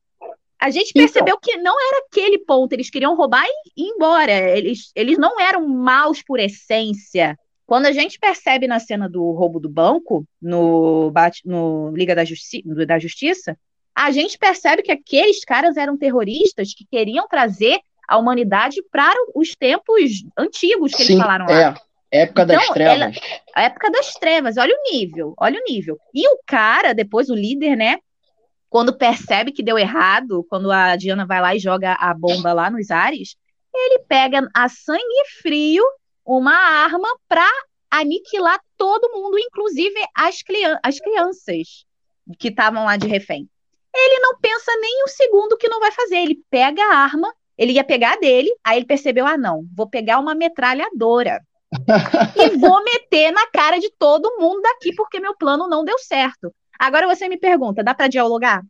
[0.60, 1.02] A gente Então.
[1.02, 3.44] percebeu que não era aquele ponto, eles queriam roubar
[3.76, 4.32] e ir embora.
[4.56, 7.36] Eles, eles não eram maus por essência.
[7.66, 11.12] Quando a gente percebe na cena do roubo do banco, no,
[11.44, 13.58] no Liga da, Justi da Justiça,
[13.96, 19.56] a gente percebe que aqueles caras eram terroristas que queriam trazer a humanidade para os
[19.56, 21.62] tempos antigos que eles falaram lá.
[21.62, 21.92] é.
[22.14, 23.18] Época das Então, trevas.
[23.56, 25.98] A época das trevas, olha o nível, olha o nível.
[26.14, 28.00] E o cara, depois o líder, né?
[28.70, 32.70] Quando percebe que deu errado, quando a Diana vai lá e joga a bomba lá
[32.70, 33.38] nos ares,
[33.74, 35.84] ele pega a sangue frio
[36.26, 37.48] uma arma para
[37.90, 41.86] aniquilar todo mundo, inclusive as, crian as crianças
[42.38, 43.50] que estavam lá de refém.
[43.94, 46.18] Ele não pensa nem um segundo que não vai fazer.
[46.18, 49.88] Ele pega a arma, ele ia pegar a dele, aí ele percebeu: ah, não, vou
[49.88, 51.42] pegar uma metralhadora
[52.36, 56.54] e vou meter na cara de todo mundo daqui, porque meu plano não deu certo.
[56.80, 58.62] Agora você me pergunta, dá pra dialogar?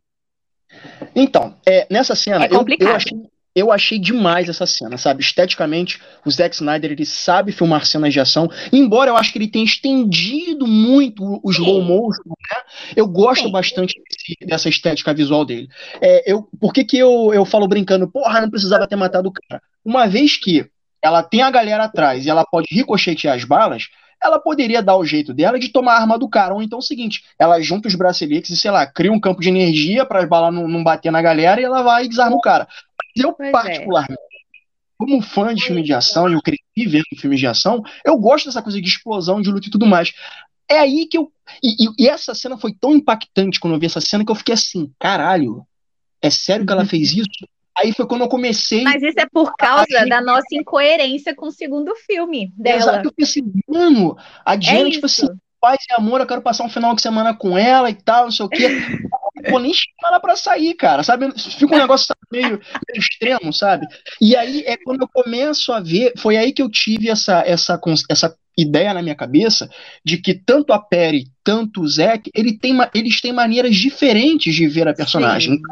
[1.14, 3.18] Então, é, nessa cena, É eu- eu, achei,
[3.54, 5.22] eu achei demais essa cena, sabe?
[5.22, 9.48] Esteticamente, o Zack Snyder, ele sabe filmar cenas de ação, embora eu acho que ele
[9.50, 11.86] tenha estendido muito o slow Sim.
[11.86, 12.34] motion, né?
[12.96, 13.52] Eu gosto Sim.
[13.52, 15.68] bastante desse- dessa estética visual dele.
[16.00, 19.32] É, eu, por que que eu, eu falo brincando, porra, não precisava ter matado o
[19.32, 19.62] cara?
[19.84, 20.66] Uma vez que
[21.00, 23.88] ela tem a galera atrás e ela pode ricochetear as balas,
[24.22, 26.54] ela poderia dar o jeito dela de tomar a arma do cara.
[26.54, 29.40] Ou então é o seguinte, ela junta os braceletes e, sei lá, cria um campo
[29.40, 32.36] de energia para as balas não, não bater na galera e ela vai e desarma
[32.36, 32.68] o cara.
[33.16, 33.50] Mas eu, Pois é.
[33.50, 34.20] particularmente,
[34.96, 38.46] como fã de filme de ação, e eu cresci vendo filmes de ação, eu gosto
[38.46, 40.12] dessa coisa de explosão, de luta e tudo mais.
[40.72, 41.30] É aí que eu.
[41.62, 44.34] E, e- e essa cena foi tão impactante quando eu vi essa cena que eu
[44.36, 45.66] fiquei assim, caralho,
[46.22, 47.28] é sério que ela fez isso?
[47.76, 48.82] Aí foi quando eu comecei.
[48.82, 52.78] Mas isso é por causa da nossa incoerência com o segudo filme dela.
[52.78, 55.26] Exato, eu pensei, mano, a É Diana, tipo assim,
[55.60, 58.30] paz e amor, eu quero passar um final de semana com ela e tal, não
[58.32, 58.68] sei o quê.
[59.48, 61.32] Pô, nem chama ela pra sair, cara, sabe?
[61.38, 63.86] Fica um negócio sabe, meio, meio extremo, sabe?
[64.20, 67.80] E aí é quando eu começo a ver, foi aí que eu tive essa, essa,
[68.10, 69.68] essa ideia na minha cabeça
[70.04, 74.66] de que tanto a Perry, tanto o Zack, ele tem, eles têm maneiras diferentes de
[74.66, 75.56] ver a personagem.
[75.56, 75.62] Sim.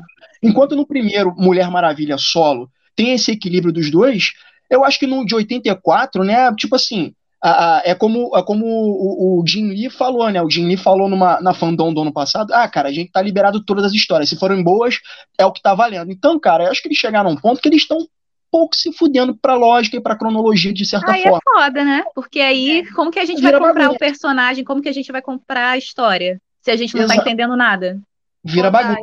[0.43, 4.33] Enquanto no primeiro, Mulher Maravilha solo, tem esse equilíbrio dos dois,
[4.71, 7.13] eu acho que no de 84, né, tipo assim,
[7.43, 10.43] a, a, é como, é como o, o Jim Lee falou, né?
[10.43, 13.23] O Jim Lee falou numa, na fandom do ano passado: ah, cara, a gente tá
[13.23, 14.29] liberado todas as histórias.
[14.29, 14.99] Se forem boas,
[15.39, 16.13] é o que tá valendo.
[16.13, 18.07] Então, cara, eu acho que eles chegaram a um ponto que eles estão
[18.51, 21.39] pouco se fudendo pra lógica e pra cronologia, de certa aí forma.
[21.39, 22.05] Aí é foda, né?
[22.15, 23.97] Porque aí, como que a gente Vira vai comprar bagunça.
[23.97, 24.65] o personagem?
[24.65, 26.41] Como que a gente vai comprar a história?
[26.61, 27.25] Se a gente não tá Exato.
[27.25, 28.01] tá entendendo nada.
[28.45, 29.01] Vira bagunça.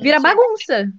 [0.00, 0.90] Vira bagunça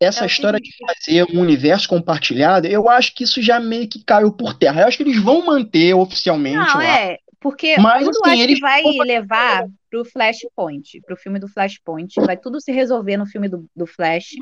[0.00, 4.02] essa é história de fazer um universo compartilhado, eu acho que isso já meio que
[4.04, 4.82] caiu por terra.
[4.82, 6.86] Eu acho que eles vão manter oficialmente Não, lá.
[6.86, 12.14] É, porque mas, tudo assim, acho que vai levar pro Flashpoint, pro filme do Flashpoint.
[12.20, 14.34] Vai tudo se resolver no filme do, do Flash.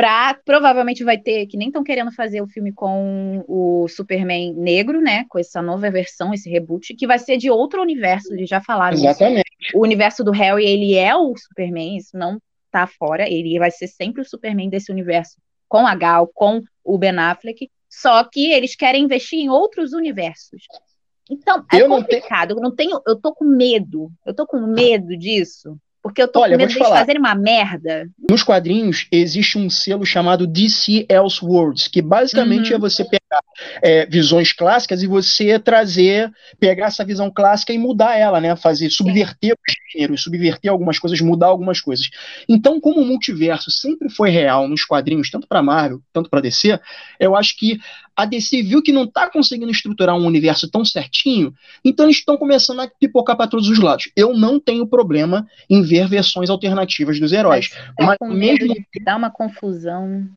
[0.00, 4.98] Pra, provavelmente vai ter, que nem estão querendo fazer o filme com o Superman negro,
[4.98, 5.26] né?
[5.28, 8.96] Com essa nova versão, esse reboot, que vai ser de outro universo, eles já falaram.
[8.96, 9.44] Exatamente.
[9.60, 9.76] Isso.
[9.76, 13.88] O universo do Harry, ele é o Superman, isso não tá fora, ele vai ser
[13.88, 15.36] sempre o Superman desse universo,
[15.68, 20.62] com a Gal, com o Ben Affleck, só que eles querem investir em outros universos.
[21.28, 22.92] Então, é eu complicado, não tenho...
[22.92, 26.52] não tenho, eu tô com medo, eu tô com medo disso, porque eu tô Olha,
[26.52, 28.08] com medo de fazerem uma merda.
[28.28, 32.76] Nos quadrinhos existe um selo chamado DC Elseworlds, que basicamente uhum.
[32.76, 33.19] é você pegar
[33.82, 38.54] é, visões clássicas e você trazer, pegar essa visão clássica e mudar ela, né?
[38.56, 39.52] Fazer, subverter Sim.
[39.52, 42.08] o gênero, subverter algumas coisas, mudar algumas coisas.
[42.48, 46.78] Então, como o multiverso sempre foi real nos quadrinhos, tanto para Marvel, tanto para DC,
[47.18, 47.78] eu acho que
[48.16, 52.36] a DC viu que não está conseguindo estruturar um universo tão certinho, então eles estão
[52.36, 54.10] começando a pipocar para todos os lados.
[54.14, 57.70] Eu não tenho problema em ver versões alternativas dos heróis.
[57.98, 60.28] É, mas, mas mesmo de dar uma confusão.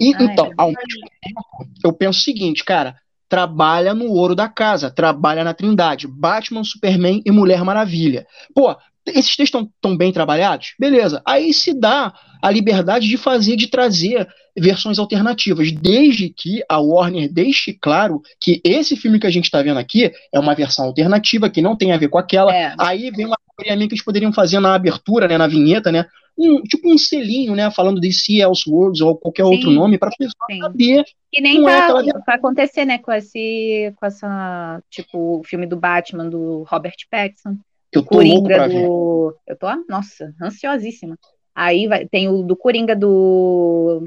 [0.00, 1.40] E, Ai, então, ao mesmo tempo,
[1.84, 2.96] eu penso o seguinte, cara,
[3.28, 8.26] trabalha no ouro da casa, trabalha na Trindade, Batman, Superman e Mulher Maravilha.
[8.54, 8.74] Pô,
[9.06, 10.74] esses textos estão bem trabalhados?
[10.78, 11.22] Beleza.
[11.24, 17.32] Aí se dá a liberdade de fazer, de trazer versões alternativas, desde que a Warner
[17.32, 21.48] deixe claro que esse filme que a gente está vendo aqui é uma versão alternativa,
[21.48, 22.54] que não tem a ver com aquela.
[22.54, 22.74] É.
[22.78, 26.06] Aí vem uma categoria que eles poderiam fazer na abertura, né, na vinheta, né,
[26.38, 28.40] um, tipo um selinho, né, falando de C.
[28.40, 30.60] Elseworlds ou qualquer sim, outro nome, para pessoa sim.
[30.60, 31.04] saber.
[31.32, 32.22] Que nem tá, é aquela...
[32.26, 37.56] vai acontecer, né, com esse, com essa, tipo, o filme do Batman, do Robert Pattinson.
[37.92, 39.30] Eu tô Coringa do.
[39.46, 39.52] Ver.
[39.52, 41.18] Eu tô, nossa, ansiosíssima.
[41.54, 44.04] Aí vai, tem o do Coringa do.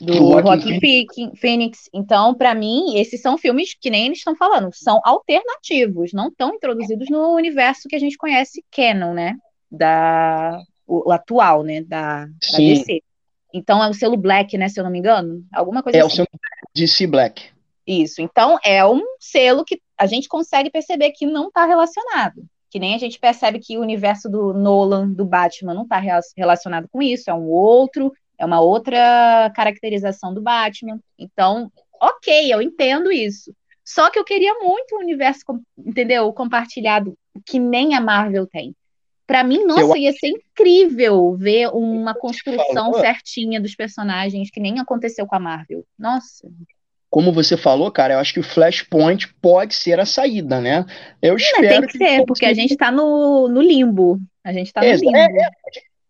[0.00, 0.80] Do, do Joaquin
[1.36, 1.90] Phoenix.
[1.92, 6.54] Então, para mim, esses são filmes que nem eles estão falando, são alternativos, não estão
[6.54, 9.36] introduzidos no universo que a gente conhece canon, né?
[9.70, 11.82] Da, o, o atual, né?
[11.82, 13.02] Da, da DC.
[13.52, 14.68] Então é o selo Black, né?
[14.68, 15.44] Se eu não me engano.
[15.52, 16.08] Alguma coisa é assim.
[16.08, 16.28] É o selo
[16.74, 17.50] DC Black.
[17.86, 18.22] Isso.
[18.22, 22.42] Então é um selo que a gente consegue perceber que não está relacionado.
[22.70, 26.00] Que nem a gente percebe que o universo do Nolan, do Batman, não está
[26.36, 30.98] relacionado com isso, é um outro, é uma outra caracterização do Batman.
[31.18, 33.54] Então, ok, eu entendo isso.
[33.84, 35.42] Só que eu queria muito um universo,
[35.78, 36.32] entendeu?
[36.32, 38.74] Compartilhado, que nem a Marvel tem.
[39.26, 39.96] Para mim, nossa, eu...
[39.96, 45.84] ia ser incrível ver uma construção certinha dos personagens, que nem aconteceu com a Marvel.
[45.98, 46.48] Nossa
[47.10, 50.86] como você falou, cara, eu acho que o Flashpoint pode ser a saída, né?
[51.20, 51.68] Eu espero.
[51.68, 54.20] Tem que, que ser, porque a gente tá no, no limbo.
[54.44, 55.16] A gente tá no é, limbo.
[55.16, 55.50] É, é.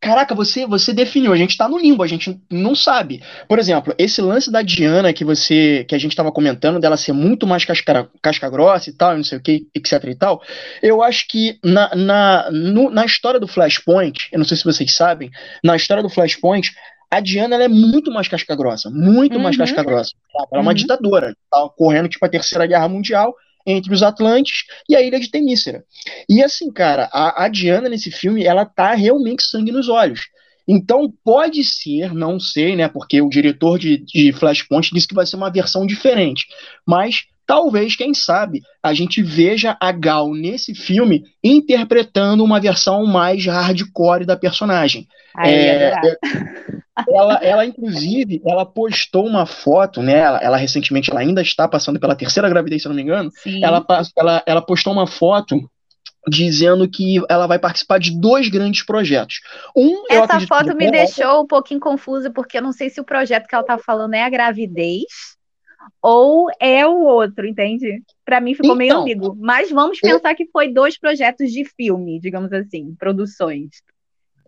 [0.01, 3.23] Caraca, você, você definiu, a gente tá no limbo, a gente não sabe.
[3.47, 7.13] Por exemplo, esse lance da Diana que você que a gente estava comentando, dela ser
[7.13, 10.43] muito mais casca, casca grossa e tal, não sei o que, etc e tal,
[10.83, 14.95] eu acho que na, na, no, na história do Flashpoint, eu não sei se vocês
[14.95, 15.31] sabem,
[15.63, 16.73] na história do Flashpoint,
[17.11, 19.43] a Diana é muito mais casca grossa, muito uhum.
[19.43, 20.13] mais casca grossa.
[20.35, 20.75] Ela é uma uhum.
[20.75, 23.35] ditadora, tá correndo tipo a Terceira Guerra Mundial
[23.66, 25.85] entre os Atlantes e a ilha de Temícera.
[26.29, 30.23] E assim, cara, a, a Diana nesse filme, ela tá realmente sangue nos olhos.
[30.66, 32.88] Então pode ser, não sei, né?
[32.88, 36.46] Porque o diretor de, de Flashpoint disse que vai ser uma versão diferente.
[36.87, 43.45] Mas talvez, quem sabe, a gente veja a Gal nesse filme interpretando uma versão mais
[43.45, 45.09] hardcore da personagem.
[45.35, 46.17] Ai, é, é
[47.09, 50.17] ela, ela, inclusive, ela postou uma foto, né?
[50.17, 53.33] Ela, ela, recentemente, ela ainda está passando pela terceira gravidez, se não me engano.
[53.61, 53.85] Ela,
[54.17, 55.59] ela, ela postou uma foto
[56.29, 59.41] dizendo que ela vai participar de dois grandes projetos.
[59.75, 63.05] Um, Essa foto me é deixou um pouquinho confusa, porque eu não sei se o
[63.05, 65.39] projeto que ela está falando é a gravidez
[66.03, 68.03] ou é o outro, entende?
[68.25, 69.37] Para mim ficou então, meio ambíguo.
[69.38, 70.37] Mas vamos pensar eu...
[70.37, 73.69] que foi dois projetos de filme, digamos assim, produções.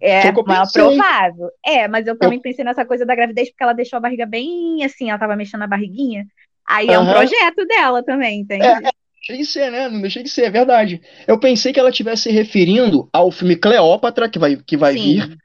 [0.01, 1.49] É provável.
[1.65, 2.43] É, mas eu também eu...
[2.43, 5.63] pensei nessa coisa da gravidez, porque ela deixou a barriga bem assim, ela tava mexendo
[5.63, 6.27] a barriguinha.
[6.69, 6.95] Aí uhum.
[6.95, 8.65] é um projeto dela também, entende?
[8.65, 8.81] É,
[9.17, 9.89] deixei de ser, né?
[9.89, 11.01] Não deixei de ser, é verdade.
[11.27, 15.39] Eu pensei que ela estivesse se referindo ao filme Cleópatra, que vai, que vai vir,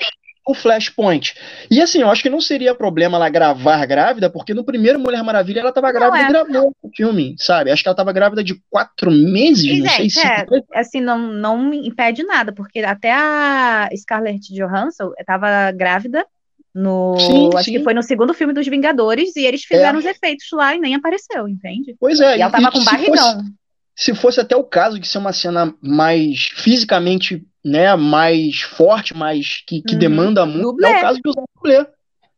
[0.48, 1.36] o Flashpoint.
[1.70, 5.24] E assim, eu acho que não seria problema ela gravar grávida, porque no primeiro Mulher
[5.24, 6.24] Maravilha ela tava grávida é.
[6.24, 7.70] e gravou o filme, sabe?
[7.72, 10.26] Acho que ela tava grávida de quatro meses, E, não sei gente, se.
[10.26, 16.26] é, assim, não, não impede nada, porque até a Scarlett Johansson estava grávida
[16.74, 17.18] no.
[17.20, 17.72] Sim, acho sim.
[17.74, 20.96] que foi no segundo filme dos Vingadores, e eles fizeram os efeitos lá e nem
[20.96, 21.96] apareceu, entende?
[22.00, 23.16] Pois é, E ela tava e com barrigão.
[23.16, 23.52] fosse-
[24.00, 29.64] se fosse até o caso de ser uma cena mais fisicamente, né, mais forte, mais
[29.68, 30.00] que, que Uhum.
[30.00, 30.88] demanda muito, Dublê.
[30.90, 31.86] é o caso de usar dublê.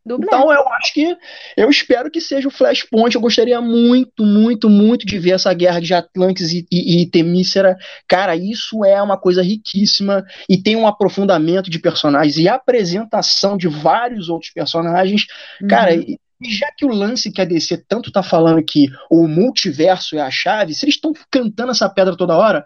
[0.06, 0.26] Dublê.
[0.28, 1.15] Então eu acho que
[1.56, 3.13] eu espero que seja o Flashpoint.
[3.13, 7.78] Eu gostaria muito, muito, muito de ver essa guerra de Atlantis e, e, e Temícera.
[8.08, 13.68] Cara, isso é uma coisa riquíssima e tem um aprofundamento de personagens e apresentação de
[13.68, 15.26] vários outros personagens.
[15.70, 16.02] Cara, Uhum.
[16.02, 20.15] e e já que o lance que a DC tanto tá falando que o multiverso
[20.15, 22.63] é a chave, se eles estão cantando essa pedra toda hora,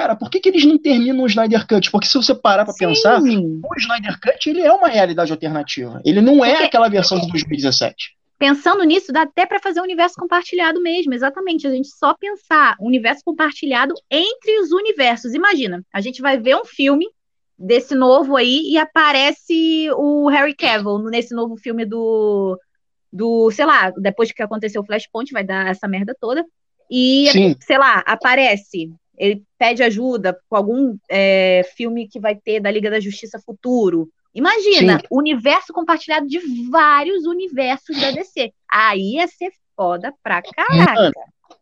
[0.00, 1.90] cara, por que, que eles não terminam o Snyder Cut?
[1.90, 3.60] Porque se você parar pra pensar, Sim.
[3.64, 6.00] o Snyder Cut ele é uma realidade alternativa.
[6.04, 8.16] Ele não é Porque- aquela versão de 2017.
[8.38, 11.66] Pensando nisso, dá até para fazer um universo compartilhado mesmo, exatamente.
[11.66, 15.34] A gente só pensar universo compartilhado entre os universos.
[15.34, 17.04] Imagina, a gente vai ver um filme
[17.58, 22.56] desse novo aí e aparece o Harry Cavill nesse novo filme do,
[23.12, 26.44] do, sei lá, depois que aconteceu o Flashpoint, vai dar essa merda toda.
[26.88, 27.56] E, Sim.
[27.60, 32.90] sei lá, aparece, ele pede ajuda com algum é, filme que vai ter da Liga
[32.90, 34.08] da Justiça futuro.
[34.34, 35.06] Imagina, Sim.
[35.10, 36.38] universo compartilhado de
[36.70, 38.52] vários universos da DC.
[38.70, 41.12] Aí ia ser foda pra caraca.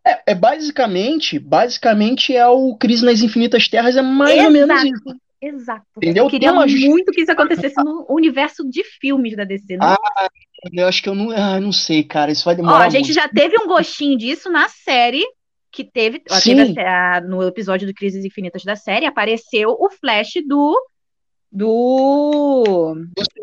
[0.05, 4.87] É, é basicamente, basicamente é o Crise nas Infinitas Terras, é mais ou menos Exato.
[4.87, 5.21] isso.
[5.41, 5.85] Exato.
[5.99, 6.25] Entendeu?
[6.25, 9.77] Eu queria uma muito que isso acontecesse no universo de filmes da DC.
[9.77, 9.87] Não?
[9.87, 10.29] Ah,
[10.73, 13.07] Eu acho que eu não, ah, não sei, cara, isso vai Ó, demorar a gente
[13.07, 13.15] muito.
[13.15, 15.25] já teve um gostinho disso na série,
[15.77, 20.35] que teve, teve a- a- no episódio do Crises Infinitas da série, apareceu o Flash
[20.49, 20.75] do.
[21.53, 22.97] Do.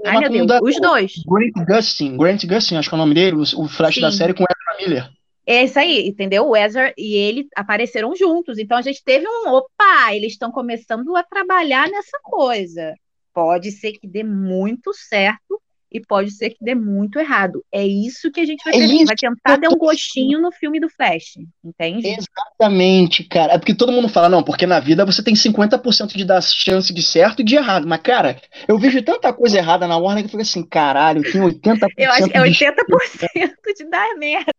[0.06, 1.14] Ai, meu Deus, da- os dois.
[1.28, 4.02] Grant Gustin, Grant Gustin, acho que é o nome dele, o, o Flash Sim.
[4.02, 5.10] da série com Ezra Miller.
[5.46, 6.48] É isso aí, entendeu?
[6.48, 8.58] O Ezra e ele apareceram juntos.
[8.58, 9.50] Então a gente teve um.
[9.50, 12.94] Opa, eles estão começando a trabalhar nessa coisa.
[13.34, 15.60] Pode ser que dê muito certo
[15.94, 17.64] e pode ser que dê muito errado.
[17.72, 20.80] É isso que a gente vai, É ter- vai tentar dar um gostinho no filme
[20.80, 22.08] do Flash, entende?
[22.08, 23.54] Exatamente, cara.
[23.54, 26.94] É porque todo mundo fala, não, porque na vida você tem 50% de dar chance
[26.94, 27.88] de certo e de errado.
[27.88, 31.42] Mas, cara, eu vejo tanta coisa errada na Warner que eu fico assim, caralho, tem
[31.42, 34.52] 80% Eu acho que é de 80% de dar merda.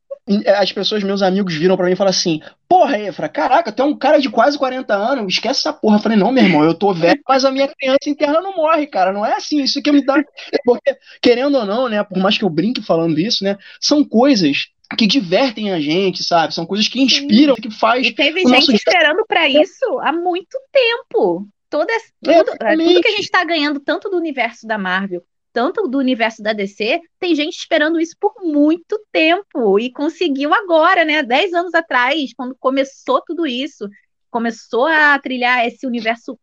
[0.46, 3.82] É, As pessoas, meus amigos, viram pra mim e falaram assim: Porra, Efra, caraca, tu
[3.82, 5.96] é um cara de quase 40 anos, esquece essa porra.
[5.96, 8.86] Eu falei: Não, meu irmão, eu tô velho, mas a minha criança interna não morre,
[8.86, 9.12] cara.
[9.12, 10.14] Não é assim, isso que me dá.
[10.64, 14.68] Porque, querendo ou não, né, por mais que eu brinque falando isso, né, são coisas
[14.98, 16.54] que divertem a gente, sabe?
[16.54, 18.06] São coisas que inspiram, que faz.
[18.06, 21.48] E teve o nosso gente esperando pra isso há muito tempo.
[21.70, 25.24] Toda, É, tudo, é, tudo que a gente tá ganhando, tanto do universo da Marvel,
[25.52, 31.04] tanto do universo da DC, tem gente esperando isso por muito tempo e conseguiu agora,
[31.04, 31.22] né?
[31.22, 33.88] Dez anos atrás, quando começou tudo isso,
[34.30, 36.38] começou a trilhar esse universo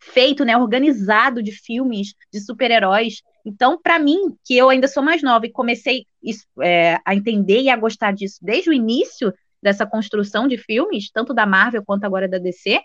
[0.00, 3.22] feito, né, organizado de filmes de super-heróis.
[3.44, 7.60] Então, pra mim, que eu ainda sou mais nova e comecei isso, é, a entender
[7.60, 12.04] e a gostar disso desde o início dessa construção de filmes, tanto da Marvel quanto
[12.04, 12.80] agora da DC,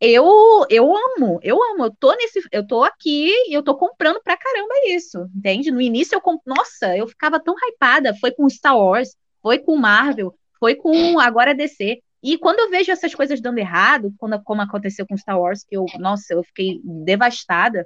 [0.00, 4.20] eu eu amo, eu amo, eu tô nesse, eu tô aqui e eu tô comprando
[4.22, 5.70] pra caramba isso, entende?
[5.70, 6.40] No início eu, comp...
[6.44, 11.54] nossa, eu ficava tão hypada, foi com Star Wars, foi com Marvel, foi com agora
[11.54, 12.02] DC.
[12.22, 15.76] E quando eu vejo essas coisas dando errado, quando, como aconteceu com Star Wars, que
[15.76, 17.84] eu, nossa, eu fiquei devastada.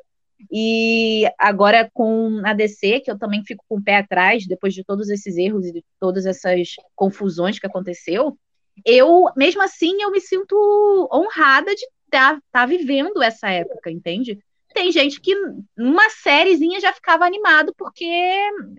[0.50, 4.84] E agora com a DC, que eu também fico com o pé atrás, depois de
[4.84, 8.36] todos esses erros e de todas essas confusões que aconteceu,
[8.84, 14.38] eu, mesmo assim, eu me sinto honrada de estar tá, vivendo essa época, entende?
[14.74, 15.34] Tem gente que
[15.76, 18.04] numa sériezinha já ficava animado porque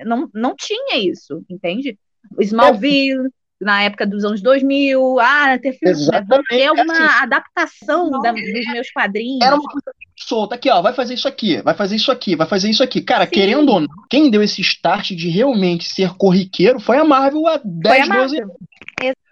[0.06, 1.98] não, não tinha isso, entende?
[2.40, 7.24] Smallville, na época dos anos 2000, ah, ter, filme, Exatamente, ter alguma assim.
[7.24, 9.46] adaptação da, dos meus quadrinhos.
[9.46, 12.48] Era uma coisa solta aqui, ó, vai fazer isso aqui, vai fazer isso aqui, vai
[12.48, 13.02] fazer isso aqui.
[13.02, 13.32] Cara, Sim.
[13.32, 17.60] querendo ou não, quem deu esse start de realmente ser corriqueiro foi a Marvel há
[17.64, 18.58] 10, Foi a 12 Marvel.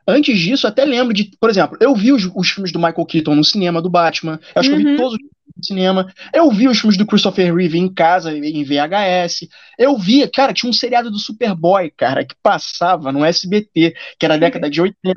[0.07, 3.33] Antes disso, até lembro de, por exemplo, eu vi os, os filmes do Michael Keaton
[3.33, 4.39] no cinema do Batman.
[4.55, 4.97] Eu acho que eu vi Uhum.
[4.97, 5.19] todos os
[5.61, 6.11] cinema.
[6.33, 9.47] Eu vi os filmes do Christopher Reeve em casa, em VHS.
[9.77, 14.35] Eu vi, cara, tinha um seriado do Superboy, cara, que passava no SBT, que era
[14.35, 15.15] a década de 80.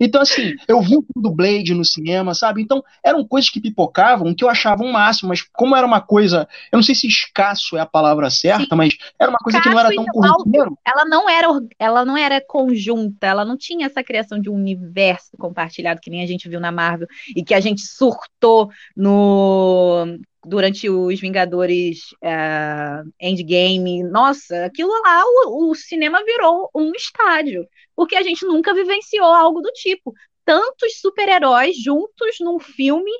[0.00, 2.62] Então, assim, eu vi o filme do Blade no cinema, sabe?
[2.62, 6.48] Então, eram coisas que pipocavam que eu achava um máximo, mas como era uma coisa,
[6.70, 9.78] eu não sei se escasso é a palavra certa, mas era uma coisa que não
[9.78, 10.78] era tão Escasso corriqueiro.
[10.86, 15.36] ela não era ela não era conjunta, ela não tinha essa criação de um universo
[15.38, 20.18] compartilhado que nem a gente viu na Marvel e que a gente surtou no no
[20.48, 28.16] durante os Vingadores uh, Endgame, nossa, aquilo lá, o, o, cinema virou um estádio, porque
[28.16, 30.14] a gente nunca vivenciou algo do tipo.
[30.44, 33.10] Tantos super-heróis juntos num filme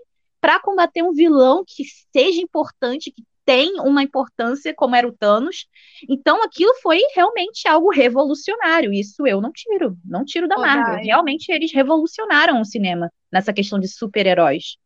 [0.41, 1.85] para combater um vilão que
[2.17, 5.67] seja importante, que tem uma importância, como era o Thanos.
[6.09, 8.93] Então, aquilo foi realmente algo revolucionário.
[8.93, 11.03] Isso eu não tiro, não tiro da Marvel.
[11.03, 14.77] Realmente, eles revolucionaram o cinema nessa questão de super-heróis.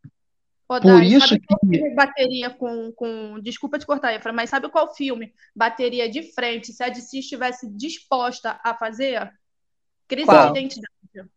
[0.81, 3.41] Por isso que bateria com, com.
[3.41, 7.69] Desculpa te cortar, Efra, mas sabe qual filme bateria de frente se a DC estivesse
[7.71, 9.33] disposta a fazer?
[10.09, 10.53] Crise qual?
[10.53, 11.31] de identidade.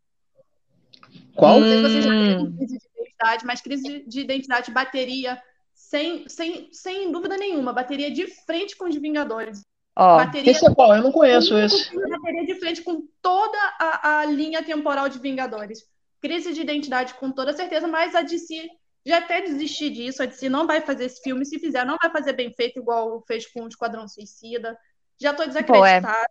[1.35, 1.59] Qual?
[1.59, 5.41] Não sei se vocês já viram crise de identidade, mas crise de identidade bateria
[5.73, 9.61] sem, sem, sem dúvida nenhuma, bateria de frente com os Vingadores.
[9.97, 10.95] Oh, bateria, esse é qual?
[10.95, 11.93] Eu não conheço esse.
[12.09, 15.85] Bateria de frente com toda a, a linha temporal de Vingadores.
[16.21, 18.69] Crise de identidade com toda certeza, mas a DC
[19.05, 20.23] já até desisti disso.
[20.23, 21.45] A DC não vai fazer esse filme.
[21.45, 24.77] Se fizer, não vai fazer bem feito, igual fez com o Esquadrão Suicida.
[25.17, 26.25] Já tô desacreditada.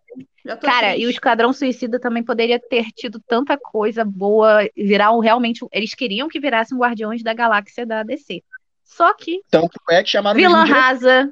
[0.45, 0.55] É.
[0.55, 1.01] tô Cara, triste.
[1.01, 5.65] e o Esquadrão Suicida também poderia ter tido tanta coisa boa, virar um, realmente.
[5.71, 8.43] Eles queriam que virassem Guardiões da Galáxia da DC.
[8.83, 9.41] Só que.
[9.49, 11.31] Tanto é que chamaram Vilã Rasa.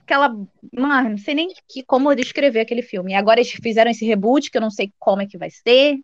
[0.00, 0.28] Aquela.
[0.72, 3.12] Mano, não sei nem que, como descrever aquele filme.
[3.12, 5.98] E agora eles fizeram esse reboot, que eu não sei como é que vai ser.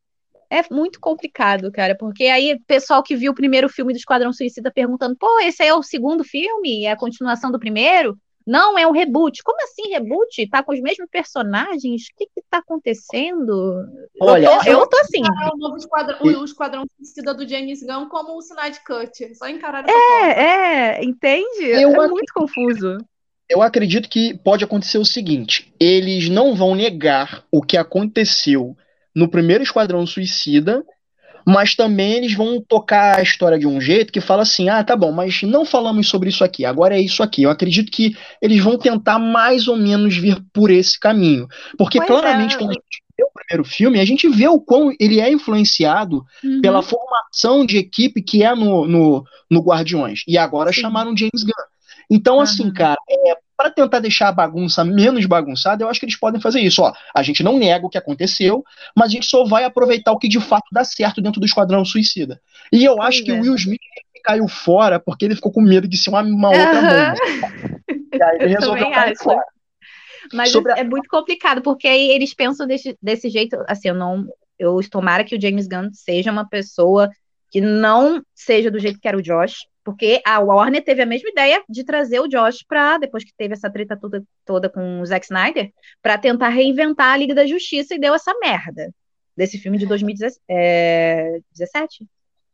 [0.50, 4.32] É muito complicado, cara, porque aí o pessoal que viu o primeiro filme do Esquadrão
[4.32, 6.84] Suicida perguntando: pô, esse é o segundo filme?
[6.84, 8.16] É a continuação do primeiro?
[8.46, 9.42] Não, é um reboot.
[9.42, 10.46] Como assim reboot?
[10.48, 12.02] Tá com os mesmos personagens?
[12.02, 13.86] O que que tá acontecendo?
[14.20, 15.22] Olha, eu tô, eu tô assim.
[15.54, 19.34] O novo esquadrão, o esquadrão suicida do James Gunn como o Snide Cut.
[19.34, 21.64] Só encarar É, é, entende?
[21.64, 22.98] Eu é muito confuso.
[23.48, 28.76] Eu acredito que pode acontecer o seguinte: eles não vão negar o que aconteceu
[29.14, 30.84] no primeiro Esquadrão Suicida
[31.46, 34.96] mas também eles vão tocar a história de um jeito que fala assim: ah, tá
[34.96, 37.42] bom, mas não falamos sobre isso aqui, agora é isso aqui.
[37.42, 41.46] Eu acredito que eles vão tentar mais ou menos vir por esse caminho.
[41.76, 42.58] Porque pois claramente, é.
[42.58, 46.24] quando a gente vê o primeiro filme, a gente vê o quão ele é influenciado
[46.42, 46.60] uhum.
[46.62, 50.22] pela formação de equipe que é no, no, no Guardiões.
[50.26, 50.80] E agora Sim.
[50.80, 51.52] chamaram James Gunn.
[52.10, 56.18] Então, assim, cara, é, para tentar deixar a bagunça menos bagunçada, eu acho que eles
[56.18, 56.82] podem fazer isso.
[56.82, 58.64] Ó, a gente não nega o que aconteceu,
[58.96, 61.84] mas a gente só vai aproveitar o que de fato dá certo dentro do Esquadrão
[61.84, 62.40] Suicida.
[62.72, 63.40] E eu acho que o é.
[63.40, 63.80] Will Smith
[64.24, 67.14] caiu fora porque ele ficou com medo de ser uma, uma outra bomba.
[68.12, 69.44] e aí ele resolveu cair fora.
[70.32, 70.78] Mas Sobre é, a...
[70.78, 74.26] é muito complicado, porque aí eles pensam desse, desse jeito, assim, eu não.
[74.58, 77.10] Eu tomara que o James Gunn seja uma pessoa
[77.50, 81.28] que não seja do jeito que era o Josh, porque a Warner teve a mesma
[81.28, 85.06] ideia de trazer o Josh para, depois que teve essa treta toda, toda com o
[85.06, 85.70] Zack Snyder,
[86.02, 88.90] para tentar reinventar a Liga da Justiça e deu essa merda.
[89.36, 90.42] Desse filme de 2017.
[90.48, 91.38] É,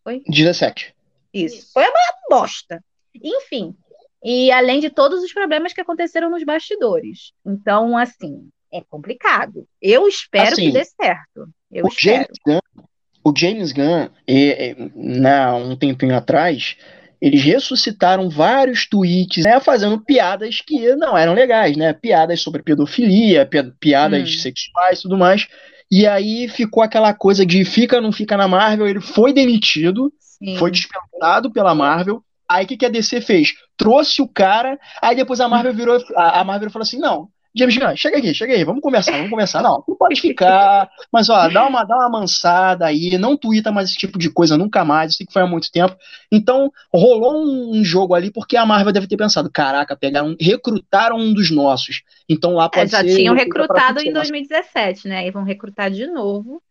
[0.03, 0.23] foi?
[0.27, 0.95] 17.
[1.33, 1.73] Isso.
[1.73, 2.83] Foi uma bosta.
[3.15, 3.77] Enfim.
[4.23, 7.33] E além de todos os problemas que aconteceram nos bastidores.
[7.47, 9.67] Então, assim, é complicado.
[9.81, 11.49] Eu espero assim, que dê certo.
[11.71, 12.25] Eu o espero.
[12.25, 12.85] James Gunn,
[13.23, 16.77] o James Gunn, é, é, né, um tempinho atrás,
[17.21, 21.93] eles ressuscitaram vários tweets, né, fazendo piadas que não eram legais, né?
[21.93, 24.39] Piadas sobre pedofilia, pi piadas hum.
[24.39, 25.47] sexuais e tudo mais.
[25.91, 28.87] E aí ficou aquela coisa de fica ou não fica na Marvel.
[28.87, 30.57] Ele foi demitido, Sim.
[30.57, 32.23] foi dispensado pela Marvel.
[32.49, 33.55] Aí o que, que a DC fez?
[33.77, 35.99] Trouxe o cara, aí depois a Marvel virou.
[36.17, 39.31] A, a Marvel falou assim: não, James Gunn, chega aqui, chega aí, vamos conversar, vamos
[39.31, 39.63] conversar.
[39.63, 43.89] Não, não pode ficar, mas ó, dá uma, dá uma mansada aí, não twitta mais
[43.89, 45.97] esse tipo de coisa nunca mais, isso que foi há muito tempo.
[46.31, 51.35] Então, rolou um, jogo ali porque a Marvel deve ter pensado, caraca, pegaram, recrutaram um
[51.35, 52.03] dos nossos.
[52.29, 53.09] Então lá pode é, já ser...
[53.09, 56.63] Já tinham recrutado em 2017, né, e vão recrutar de novo,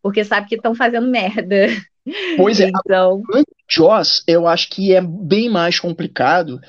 [0.00, 1.66] porque sabe que estão fazendo merda.
[2.36, 3.22] Pois é, então...
[3.68, 6.60] Joss, eu acho que é bem mais complicado,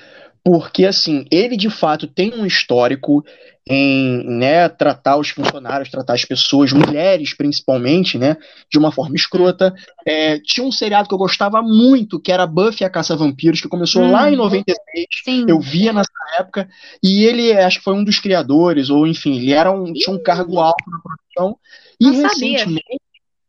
[0.44, 3.24] porque assim, ele de fato tem um histórico
[3.72, 8.36] em né, tratar os funcionários, tratar as pessoas, mulheres principalmente, né,
[8.70, 9.72] de uma forma escrota.
[10.04, 14.02] É, tinha um seriado que eu gostava muito, que era Buffy a Caça-Vampiros, que começou
[14.02, 15.06] hum, lá em 96.
[15.24, 15.46] Sim.
[15.48, 16.10] Eu via nessa
[16.40, 16.68] época,
[17.04, 20.24] e ele acho que foi um dos criadores, ou enfim, ele era um, tinha um
[20.24, 21.60] cargo alto na produção.
[22.02, 22.60] E Não recentemente.
[22.62, 23.00] Sabia.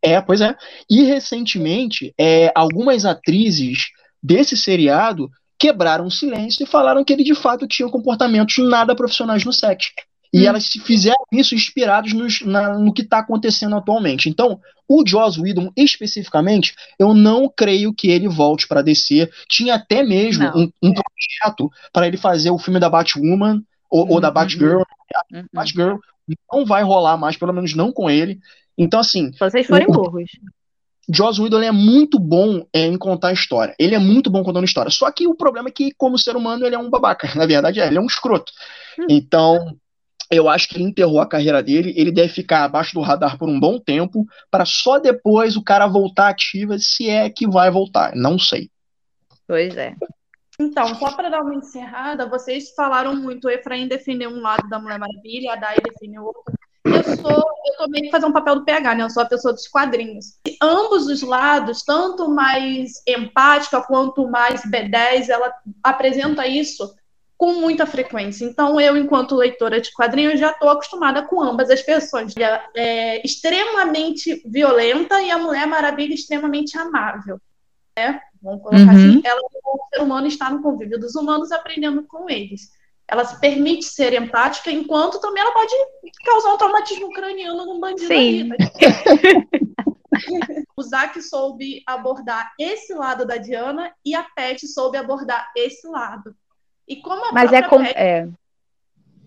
[0.03, 0.55] É, pois é.
[0.89, 3.89] E recentemente, é, algumas atrizes
[4.23, 9.45] desse seriado quebraram o silêncio e falaram que ele de fato tinha comportamentos nada profissionais
[9.45, 9.93] no set.
[10.33, 10.47] E hum.
[10.47, 14.29] elas fizeram isso inspirados nos, na, no que está acontecendo atualmente.
[14.29, 19.29] Então, o Joss Whedon, especificamente, eu não creio que ele volte para DC.
[19.49, 24.21] Tinha até mesmo um, um, projeto para ele fazer o filme da Batwoman ou, ou
[24.21, 24.35] da uhum.
[24.35, 24.83] Batgirl.
[25.33, 25.45] Uhum.
[25.53, 25.97] Batgirl
[26.53, 28.39] não vai rolar mais, pelo menos não com ele.
[28.79, 29.33] Então, assim.
[29.39, 30.31] Vocês forem o, burros.
[31.13, 33.75] Joss Whedon é muito bom é, em contar história.
[33.79, 34.91] Ele é muito bom contando história.
[34.91, 37.29] Só que o problema é que, como ser humano, ele é um babaca.
[37.35, 38.53] Na verdade, é, ele é um escroto.
[38.99, 39.07] Hum.
[39.09, 39.77] Então,
[40.31, 41.93] eu acho que ele enterrou a carreira dele.
[41.97, 45.87] Ele deve ficar abaixo do radar por um bom tempo, para só depois o cara
[45.89, 48.15] voltar ativa, se é que vai voltar.
[48.15, 48.71] Não sei.
[49.47, 49.97] Pois é.
[50.61, 54.79] Então, só para dar uma encerrada, vocês falaram muito, o Efraim defendeu um lado da
[54.79, 56.43] Mulher Maravilha, a Dai defendeu outro.
[56.85, 59.03] Eu sou, eu tô meio que fazendo um papel do PH, né?
[59.03, 60.39] Eu sou a pessoa dos quadrinhos.
[60.47, 65.53] E ambos os lados, tanto mais empática quanto mais B10, ela
[65.83, 66.95] apresenta isso
[67.41, 68.45] com muita frequência.
[68.45, 72.35] Então, eu, enquanto leitora de quadrinhos, já estou acostumada com ambas as versões.
[72.37, 77.41] É, é extremamente violenta e a Mulher Maravilha extremamente amável.
[77.97, 78.21] Né?
[78.43, 78.91] Vamos colocar uhum.
[78.91, 82.73] assim, ela, o ser humano está no convívio dos humanos, aprendendo com eles.
[83.09, 85.73] Ela se permite ser empática, enquanto também ela pode
[86.23, 88.51] causar um traumatismo craniano num bandido Sim.
[90.77, 96.37] o Zack soube abordar esse lado da Diana e a Pet soube abordar esse lado.
[96.91, 97.81] E como a Mas é, com...
[97.83, 98.29] é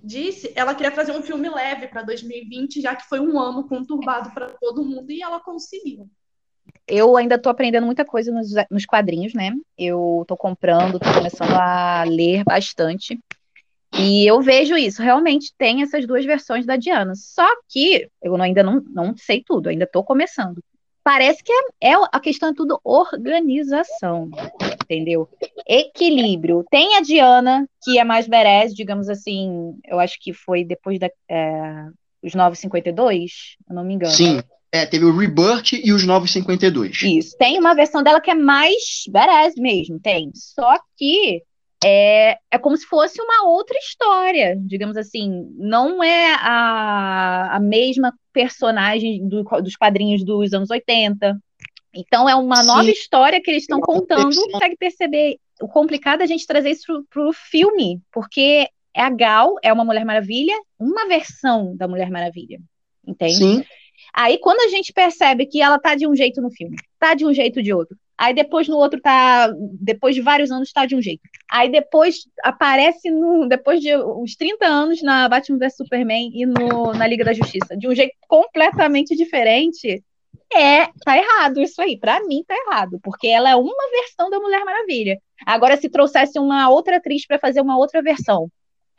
[0.04, 4.32] disse, ela queria fazer um filme leve para 2020, já que foi um ano conturbado
[4.32, 6.10] para todo mundo, e ela conseguiu
[6.88, 9.54] eu ainda estou aprendendo muita coisa nos, nos quadrinhos, né?
[9.78, 13.20] Eu estou comprando, estou começando a ler bastante.
[13.96, 17.14] E eu vejo isso, realmente tem essas duas versões da Diana.
[17.16, 20.62] Só que eu ainda não, não sei tudo, ainda estou começando.
[21.04, 24.30] Parece que é, é, a questão é tudo organização,
[24.84, 25.28] entendeu?
[25.68, 26.66] Equilíbrio.
[26.72, 31.10] Tem a Diana, que é mais badass, digamos assim, eu acho que foi depois da,
[31.30, 31.86] é,
[32.24, 34.14] os 952, eu não me engano.
[34.14, 34.42] Sim,
[34.72, 37.04] é, teve o Rebirth e os 952.
[37.04, 37.38] Isso.
[37.38, 40.32] Tem uma versão dela que é mais badass mesmo, tem.
[40.34, 41.44] Só que
[41.86, 45.48] é, é como se fosse uma outra história, digamos assim.
[45.58, 51.38] Não é a, a mesma personagem do, dos quadrinhos dos anos 80.
[51.96, 52.68] Então é uma Sim.
[52.68, 54.36] nova história que eles estão contando.
[54.52, 59.10] Consegue perceber o complicado é a gente trazer isso para o filme, porque é a
[59.10, 62.60] Gal, é uma Mulher Maravilha, uma versão da Mulher Maravilha.
[63.06, 63.36] Entende?
[63.36, 63.64] Sim.
[64.14, 67.26] Aí quando a gente percebe que ela tá de um jeito no filme, tá de
[67.26, 70.96] um jeito de outro, aí depois no outro tá, depois de vários anos tá de
[70.96, 71.22] um jeito.
[71.50, 76.94] Aí depois aparece no, depois de uns 30 anos na Batman vs Superman e no,
[76.94, 80.04] na Liga da Justiça, de um jeito completamente diferente.
[80.54, 81.98] É, tá errado isso aí.
[81.98, 85.20] Para mim tá errado, porque ela é uma versão da Mulher Maravilha.
[85.46, 88.50] Agora se trouxesse uma outra atriz para fazer uma outra versão,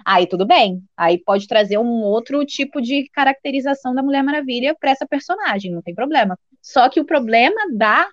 [0.05, 0.83] Aí tudo bem.
[0.95, 5.81] Aí pode trazer um outro tipo de caracterização da Mulher Maravilha para essa personagem, não
[5.81, 6.39] tem problema.
[6.61, 8.07] Só que o problema da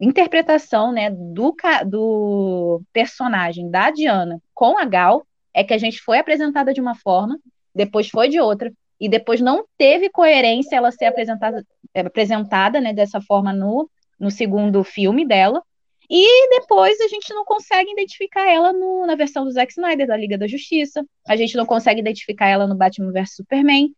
[0.00, 1.54] interpretação, né, do,
[1.86, 6.94] do personagem da Diana com a Gal é que a gente foi apresentada de uma
[6.94, 7.38] forma,
[7.74, 13.20] depois foi de outra, e depois não teve coerência ela ser apresentada, apresentada né, dessa
[13.20, 13.88] forma no,
[14.18, 15.62] no segundo filme dela,
[16.08, 20.16] e depois a gente não consegue identificar ela no, na versão do Zack Snyder, da
[20.16, 21.04] Liga da Justiça.
[21.26, 23.92] A gente não consegue identificar ela no Batman vs Superman.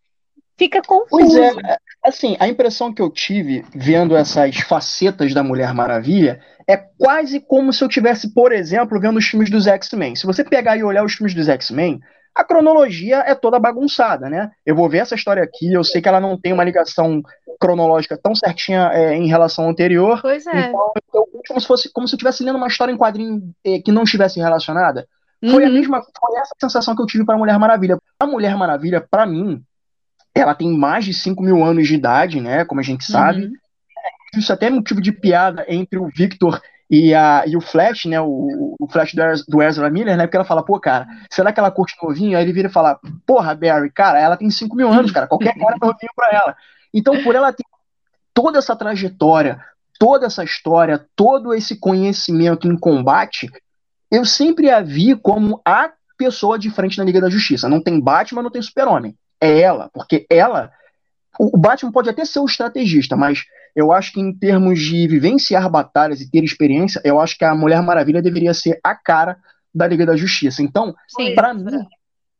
[0.59, 1.09] Fica confuso.
[1.09, 6.77] Pois é, assim, a impressão que eu tive vendo essas facetas da Mulher Maravilha é
[6.77, 10.17] quase como se eu tivesse, por exemplo, vendo os filmes dos X-Men.
[10.17, 12.01] Se você pegar e olhar os filmes dos X-Men,
[12.35, 14.51] a cronologia é toda bagunçada, né?
[14.67, 17.23] Eu vou ver essa história aqui, eu sei que ela não tem uma ligação
[17.61, 20.21] cronológica tão certinha é, em relação ao anterior.
[20.21, 20.69] Pois é.
[20.69, 23.81] Então, eu, como se fosse como se eu estivesse lendo uma história em quadrinho é,
[23.81, 25.07] que não estivesse relacionada.
[25.43, 25.51] Uhum.
[25.51, 25.75] Foi a uhum.
[25.75, 27.99] mesma, foi essa sensação que eu tive para a Mulher Maravilha.
[28.21, 29.63] A Mulher Maravilha, para mim,
[30.41, 32.65] ela tem mais de 5 mil anos de idade, né?
[32.65, 33.47] Como a gente sabe.
[33.47, 33.53] Uhum.
[34.37, 36.61] Isso até é motivo de piada entre o Victor
[36.91, 38.21] e, a, e o Flash, né?
[38.21, 40.27] O, o Flash do, do Ezra Miller, né?
[40.27, 42.37] Porque ela fala, pô, cara, será que ela curte novinho?
[42.37, 45.55] Aí ele vira e fala, porra, Barry, cara, ela tem 5 mil anos, cara, qualquer
[45.55, 46.57] cara é novinho pra ela.
[46.93, 47.65] Então, por ela ter
[48.33, 49.61] toda essa trajetória,
[49.99, 53.51] toda essa história, todo esse conhecimento em combate,
[54.11, 57.69] eu sempre a vi como a pessoa de frente na Liga da Justiça.
[57.69, 59.15] Não tem Batman, não tem Super-Homem.
[59.41, 60.73] É ela, porque ela.
[61.39, 63.45] O Batman pode até ser o estrategista, mas
[63.77, 67.55] eu acho que em termos de vivenciar batalhas e ter experiência, eu acho que a
[67.55, 69.39] Mulher Maravilha deveria ser a cara
[69.73, 70.63] da Liga da Justiça.
[70.63, 70.95] Então,
[71.37, 71.87] para mim,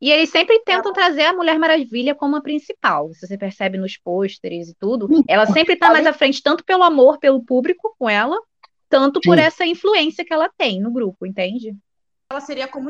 [0.01, 3.13] e eles sempre tentam trazer a Mulher Maravilha como a principal.
[3.15, 5.09] Se você percebe nos pôsteres e tudo.
[5.29, 8.37] Ela sempre está mais à frente, tanto pelo amor pelo público com ela,
[8.89, 11.75] tanto por essa influência que ela tem no grupo, entende?
[12.31, 12.89] Ela seria como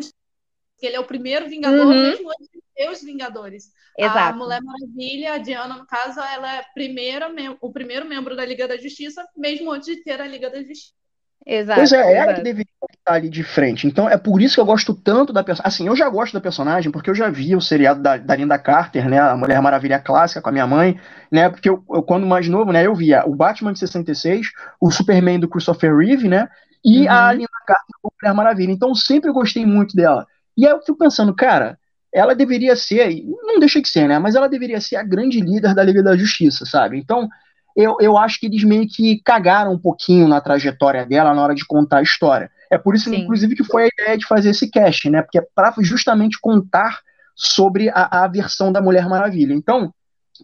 [0.86, 1.92] ele é o primeiro Vingador, uhum.
[1.92, 3.72] mesmo antes de ter os Vingadores.
[3.98, 4.18] Exato.
[4.18, 7.28] A Mulher Maravilha, a Diana, no caso, ela é primeira,
[7.60, 10.98] o primeiro membro da Liga da Justiça, mesmo antes de ter a Liga da Justiça.
[11.46, 11.80] Exato.
[11.80, 12.34] Pois é, é ela exato.
[12.34, 13.86] que deveria estar ali de frente.
[13.86, 15.68] Então é por isso que eu gosto tanto da personagem.
[15.74, 18.58] Assim, eu já gosto da personagem porque eu já vi o seriado da, da Linda
[18.58, 19.18] Carter, né?
[19.18, 21.00] A Mulher Maravilha clássica com a minha mãe,
[21.30, 21.48] né?
[21.48, 22.86] Porque eu, eu, quando mais novo, né?
[22.86, 24.48] Eu via o Batman de 66,
[24.80, 26.48] o Superman do Christopher Reeve, né?
[26.84, 27.10] E Uhum.
[27.10, 28.72] a Linda Carter com a Mulher Maravilha.
[28.72, 30.26] Então eu sempre gostei muito dela.
[30.58, 31.78] E aí eu fico pensando, cara,
[32.12, 34.18] ela deveria ser, não deixa de ser, né?
[34.18, 36.98] Mas ela deveria ser a grande líder da Liga da Justiça, sabe?
[36.98, 37.28] Então
[37.76, 41.54] eu, eu acho que eles meio que cagaram um pouquinho na trajetória dela na hora
[41.54, 42.50] de contar a história.
[42.68, 43.20] É por isso, Sim.
[43.20, 45.22] inclusive, que foi a ideia de fazer esse cast, né?
[45.22, 46.98] Porque é para justamente contar
[47.36, 49.54] sobre a, a versão da Mulher Maravilha.
[49.54, 49.94] Então,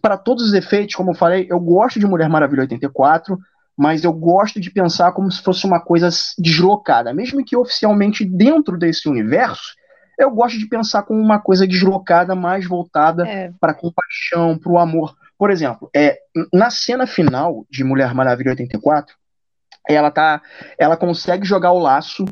[0.01, 3.37] para todos os efeitos, como eu falei, eu gosto de Mulher Maravilha 84,
[3.77, 6.07] mas eu gosto de pensar como se fosse uma coisa
[6.39, 7.13] deslocada.
[7.13, 9.75] Mesmo que oficialmente dentro desse universo,
[10.17, 13.51] eu gosto de pensar como uma coisa deslocada, mais voltada É.
[13.59, 15.15] para compaixão, para o amor.
[15.37, 16.17] Por exemplo, é,
[16.53, 19.15] na cena final de Mulher Maravilha 84,
[19.87, 20.41] ela tá,
[20.77, 22.25] ela consegue jogar o laço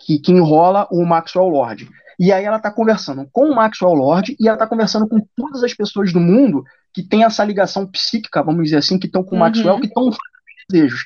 [0.00, 1.88] que, que enrola o Maxwell Lord.
[2.18, 5.62] E aí ela tá conversando com o Maxwell Lord e ela tá conversando com todas
[5.62, 6.64] as pessoas do mundo
[6.94, 9.44] que tem essa ligação psíquica, vamos dizer assim, que estão com o Uhum.
[9.44, 11.04] Maxwell, que estão fazendo desejos.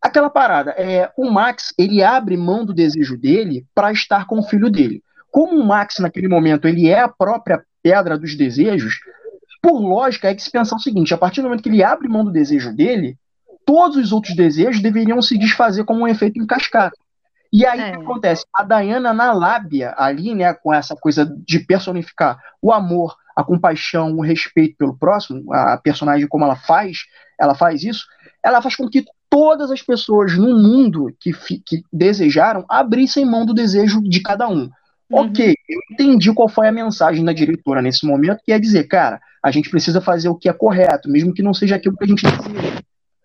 [0.00, 4.42] Aquela parada, é, o Max, ele abre mão do desejo dele para estar com o
[4.42, 5.02] filho dele.
[5.30, 8.94] Como o Max, naquele momento, ele é a própria pedra dos desejos,
[9.62, 12.08] por lógica, é que se pensar o seguinte: a partir do momento que ele abre
[12.08, 13.16] mão do desejo dele,
[13.64, 16.96] todos os outros desejos deveriam se desfazer como um efeito em cascata.
[17.52, 17.88] E aí É.
[17.88, 18.44] o que acontece?
[18.54, 24.12] A Diana, na lábia, ali, né, com essa coisa de personificar o amor, a compaixão,
[24.16, 26.98] o respeito pelo próximo, a personagem, como ela faz,
[27.38, 28.06] ela faz isso,
[28.42, 31.32] ela faz com que todas as pessoas no mundo que,
[31.64, 34.70] que desejaram abrissem mão do desejo de cada um.
[35.10, 35.26] Uhum.
[35.26, 39.20] Ok, eu entendi qual foi a mensagem da diretora nesse momento, que é dizer, cara,
[39.42, 42.08] a gente precisa fazer o que é correto, mesmo que não seja aquilo que a
[42.08, 42.78] gente deseja.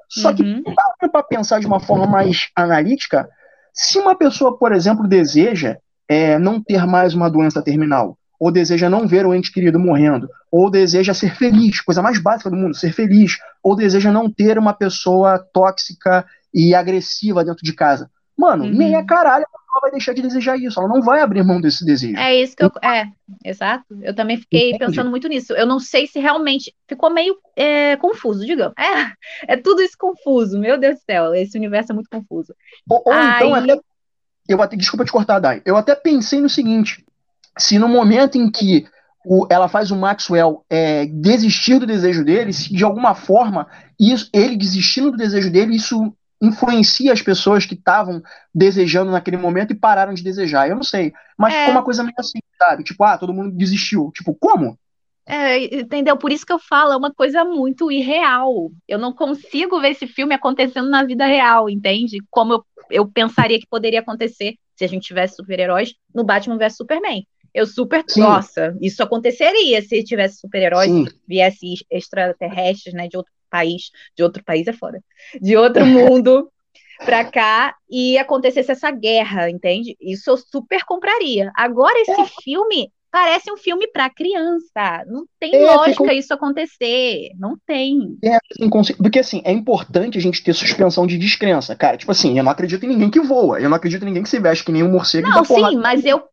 [0.10, 0.64] Só que Uhum.
[1.12, 3.28] para pensar de uma forma mais analítica,
[3.74, 5.78] se uma pessoa, por exemplo, deseja
[6.08, 10.30] é, não ter mais uma doença terminal, ou deseja não ver o ente querido morrendo,
[10.52, 14.58] ou deseja ser feliz, coisa mais básica do mundo, ser feliz, ou deseja não ter
[14.58, 18.10] uma pessoa tóxica e agressiva dentro de casa.
[18.38, 18.72] Mano, Uhum.
[18.72, 21.62] nem a caralho a pessoa vai deixar de desejar isso, ela não vai abrir mão
[21.62, 22.18] desse desejo.
[22.18, 22.72] É isso que eu.
[22.84, 23.08] É,
[23.44, 23.86] exato.
[24.02, 24.86] Eu também fiquei Entende?
[24.88, 25.54] pensando muito nisso.
[25.54, 28.74] Eu não sei se realmente ficou meio é, confuso, digamos.
[28.78, 29.12] É,
[29.54, 30.60] é tudo isso confuso.
[30.60, 32.54] Meu Deus do céu, esse universo é muito confuso.
[32.90, 33.80] Ou, ou então Aí- até.
[34.48, 35.62] Eu até, desculpa te cortar, Dai.
[35.66, 37.04] Eu até pensei no seguinte:
[37.58, 38.86] se no momento em que
[39.26, 43.68] o- ela faz o Maxwell é, desistir do desejo dele, se de alguma forma
[44.00, 48.22] isso, ele desistindo do desejo dele, isso influencia as pessoas que estavam
[48.54, 50.70] desejando naquele momento e pararam de desejar.
[50.70, 51.14] Eu não sei.
[51.38, 51.60] Mas É.
[51.60, 52.84] ficou uma coisa meio assim, sabe?
[52.84, 54.12] Tipo, ah, todo mundo desistiu.
[54.14, 54.78] Tipo, como?
[55.28, 56.16] É, entendeu?
[56.18, 58.72] Por isso que eu falo, é uma coisa muito irreal.
[58.88, 62.20] Eu não consigo ver esse filme acontecendo na vida real, entende?
[62.30, 66.76] Como eu, eu pensaria que poderia acontecer se a gente tivesse super-heróis no Batman vs
[66.76, 67.26] Superman.
[67.54, 68.04] Eu super.
[68.08, 68.20] Sim.
[68.20, 70.92] Nossa, isso aconteceria se tivesse super-heróis,
[71.28, 73.92] viesse extraterrestres, né, de outro país.
[74.16, 75.02] De outro país é foda.
[75.42, 76.50] De outro mundo
[77.06, 79.96] pra cá e acontecesse essa guerra, entende?
[80.00, 81.52] Isso eu super compraria.
[81.56, 82.26] Agora, esse É.
[82.44, 85.04] filme parece um filme pra criança.
[85.08, 87.30] Não tem É, lógica fica- isso acontecer.
[87.40, 88.18] Não tem.
[88.60, 91.76] Inconse- Porque assim, é importante a gente ter suspensão de descrença.
[91.76, 93.60] Cara, tipo assim, eu não acredito em ninguém que voa.
[93.60, 95.70] Eu não acredito em ninguém que se veste que nem um morcego Não, porrada.
[95.74, 96.24] sim, mas eu.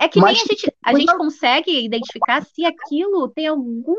[0.00, 3.98] É que Mas nem a gente, a gente consegue identificar se aquilo tem alguma,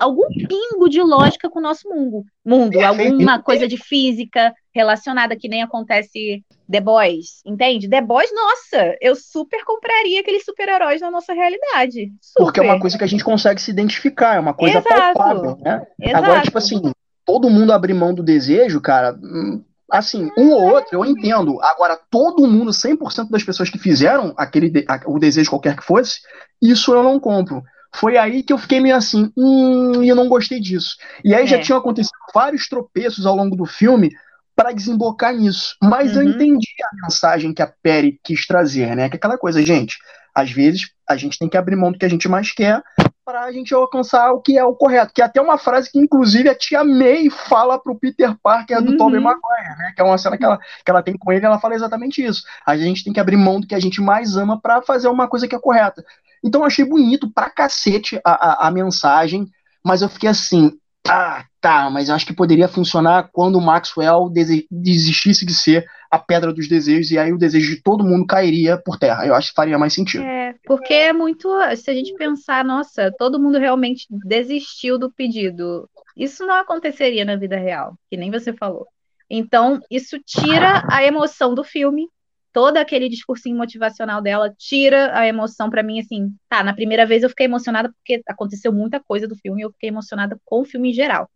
[0.00, 2.24] algum pingo de lógica com o nosso mundo.
[2.44, 3.12] Mundo, Perfeito.
[3.12, 7.88] alguma coisa de física relacionada que nem acontece The Boys, entende?
[7.88, 12.10] The Boys, nossa, eu super compraria aqueles super-heróis na nossa realidade.
[12.20, 12.44] Super.
[12.44, 14.94] Porque é uma coisa que a gente consegue se identificar, é uma coisa Exato.
[15.14, 15.86] palpável, né?
[16.00, 16.24] Exato.
[16.24, 16.80] Agora, tipo assim,
[17.24, 21.60] todo mundo abrir mão do desejo, cara, hum, assim, um ou outro, eu entendo.
[21.62, 26.20] Agora, todo mundo, 100% das pessoas que fizeram aquele de- o desejo qualquer que fosse,
[26.62, 27.62] isso eu não compro.
[27.94, 30.96] Foi aí que eu fiquei meio assim, hum, e eu não gostei disso.
[31.24, 31.60] E aí já É.
[31.60, 34.10] tinham acontecido vários tropeços ao longo do filme
[34.56, 35.76] para desembocar nisso.
[35.82, 36.30] Mas eu Uhum.
[36.30, 39.08] entendi a mensagem que a Perry quis trazer, né?
[39.08, 39.96] Que é aquela coisa, gente,
[40.34, 42.82] às vezes a gente tem que abrir mão do que a gente mais quer
[43.24, 45.12] para a gente alcançar o que é o correto.
[45.14, 48.92] Que é até uma frase que, inclusive, a tia May fala pro Peter Parker do
[48.92, 48.96] Uhum.
[48.96, 49.92] Tobey Maguire, né?
[49.94, 52.42] Que é uma cena que ela, que ela tem com ele, ela fala exatamente isso.
[52.66, 55.28] A gente tem que abrir mão do que a gente mais ama para fazer uma
[55.28, 56.02] coisa que é correta.
[56.42, 59.46] Então eu achei bonito pra cacete a, a, a mensagem,
[59.84, 60.72] mas eu fiquei assim,
[61.08, 64.30] ah, tá, mas eu acho que poderia funcionar quando o Maxwell
[64.70, 68.76] desistisse de ser a pedra dos desejos e aí o desejo de todo mundo cairia
[68.76, 69.26] por terra.
[69.26, 70.22] Eu acho que faria mais sentido.
[70.22, 71.48] É, porque é muito.
[71.76, 75.88] Se a gente pensar, nossa, todo mundo realmente desistiu do pedido.
[76.16, 78.86] Isso não aconteceria na vida real, que nem você falou.
[79.28, 82.06] Então, isso tira a emoção do filme,
[82.52, 87.22] todo aquele discursinho motivacional dela tira a emoção para mim, assim, tá, na primeira vez
[87.22, 90.64] eu fiquei emocionada porque aconteceu muita coisa do filme e eu fiquei emocionada com o
[90.64, 91.28] filme em geral.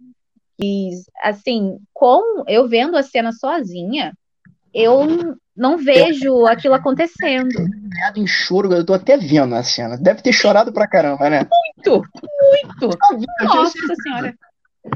[0.61, 0.91] E,
[1.23, 4.13] assim, com eu vendo a cena sozinha,
[4.73, 7.51] eu não vejo aquilo acontecendo.
[8.15, 9.97] em choro, eu tô até vendo a cena.
[9.97, 11.47] Deve ter chorado pra caramba, né?
[11.85, 12.03] Muito,
[12.81, 12.99] muito.
[13.43, 14.35] Nossa senhora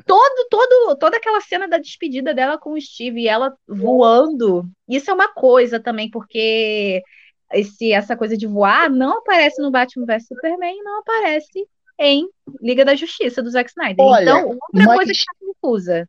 [0.07, 4.65] todo, todo, toda aquela cena da despedida dela com o Steve e ela voando.
[4.89, 7.03] Isso é uma coisa também, porque
[7.53, 11.67] esse, essa coisa de voar não aparece no Batman vs Superman e não aparece
[11.99, 12.29] em
[12.63, 14.05] Liga da Justiça do Zack Snyder.
[14.05, 14.97] Olha, então, outra mas...
[14.97, 16.09] coisa que está confusa.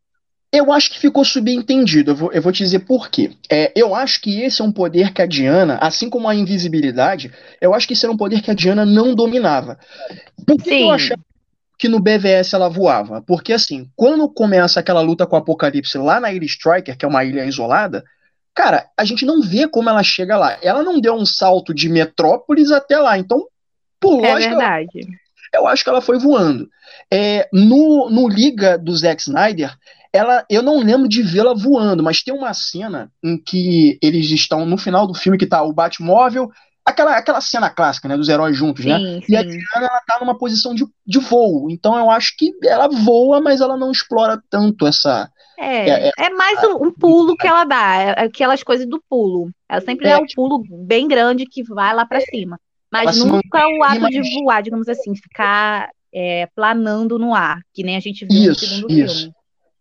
[0.54, 2.12] Eu acho que ficou subentendido.
[2.12, 3.32] Eu vou, eu vou te dizer por quê.
[3.50, 7.32] É, eu acho que esse é um poder que a Diana, assim como a invisibilidade,
[7.62, 9.80] eu acho que esse era um poder que a Diana não dominava.
[10.46, 11.22] Por que eu achava
[11.82, 13.24] que no BVS ela voava.
[13.24, 17.08] Porque assim, quando começa aquela luta com o Apocalipse lá na Ilha Striker, que é
[17.08, 18.04] uma ilha isolada,
[18.54, 20.60] cara, a gente não vê como ela chega lá.
[20.62, 23.18] Ela não deu um salto de Metrópolis até lá.
[23.18, 23.48] Então,
[24.00, 24.50] por é lógica.
[24.52, 25.08] Verdade.
[25.52, 26.70] Eu acho que ela foi voando.
[27.12, 29.76] É, no, no Liga do Zack Snyder,
[30.14, 34.68] ela, eu não lembro de vê-la voando, mas tem uma cena em que eles estão
[34.68, 36.52] no final do filme que tá o Batmóvel
[36.86, 38.98] aquela, aquela cena clássica, né, dos heróis juntos, né?
[38.98, 39.22] sim, né?
[39.22, 39.34] Sim.
[39.34, 41.70] E a Diana, ela tá numa posição de, de voo.
[41.70, 45.30] Então eu acho que ela voa, mas ela não explora tanto essa.
[45.58, 49.02] É, é, é, é mais um, um, pulo que ela dá, é aquelas coisas do
[49.10, 49.52] pulo.
[49.70, 52.60] Ela sempre é, dá um pulo bem grande que vai lá para cima.
[52.92, 57.96] Mas nunca o ato de voar, digamos assim, ficar é, planando no ar, que nem
[57.96, 59.18] a gente viu isso, no segundo isso.
[59.18, 59.34] filme.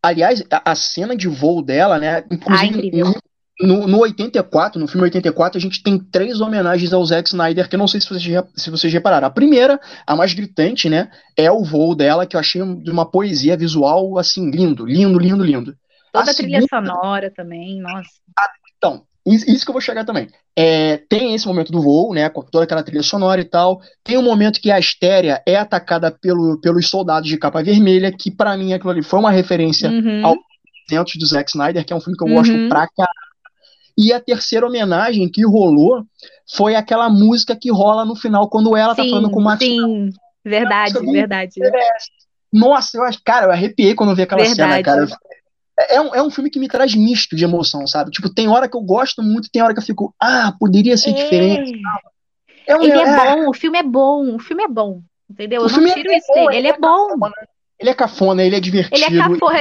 [0.03, 2.25] Aliás, a, a, cena de voo dela, né?
[2.31, 3.21] Inclusive, ah,
[3.63, 7.75] no, no 84, no filme 84, a gente tem três homenagens ao Zack Snyder, que
[7.75, 9.27] eu não sei se vocês, se vocês repararam.
[9.27, 13.05] A primeira, a mais gritante, né, é o voo dela, que eu achei de uma
[13.05, 15.77] poesia visual, assim, lindo, lindo, lindo, lindo.
[16.13, 16.93] Toda a, a trilha segunda...
[16.93, 18.09] sonora também, nossa.
[18.39, 20.29] Ah, então, isso que eu vou chegar também.
[20.57, 23.81] É, tem esse momento do voo, né, com toda aquela trilha sonora e tal.
[24.03, 28.31] Tem um momento que a Astéria é atacada pelo, pelos soldados de capa vermelha, que
[28.31, 30.27] para mim aquilo ali foi uma referência uhum.
[30.27, 30.37] ao
[30.89, 32.35] dentro do Zack Snyder, que é um filme que eu uhum.
[32.35, 33.30] gosto pra caralho
[34.01, 36.03] e a terceira homenagem que rolou
[36.57, 39.45] foi aquela música que rola no final quando ela tá sim, tá falando com o
[39.45, 39.63] Max.
[39.63, 40.11] Sim,
[40.43, 41.55] verdade, verdade.
[42.51, 44.73] Nossa, eu acho, cara, eu arrepiei quando eu vi aquela verdade.
[44.73, 45.07] cena, cara.
[45.89, 48.11] É um, é um filme que me traz misto de emoção, sabe?
[48.11, 51.11] Tipo, tem hora que eu gosto muito, tem hora que eu fico, ah, poderia ser
[51.11, 51.13] é.
[51.13, 51.79] diferente.
[52.67, 55.63] É um, Ele é, é, bom, o filme é bom, o filme é bom, entendeu?
[55.63, 57.09] O eu não é tiro é isso dele, ele, é, é bom.
[57.09, 57.35] Cafona,
[57.79, 58.97] ele é cafona, ele é divertido.
[58.97, 59.59] Ele é cafona.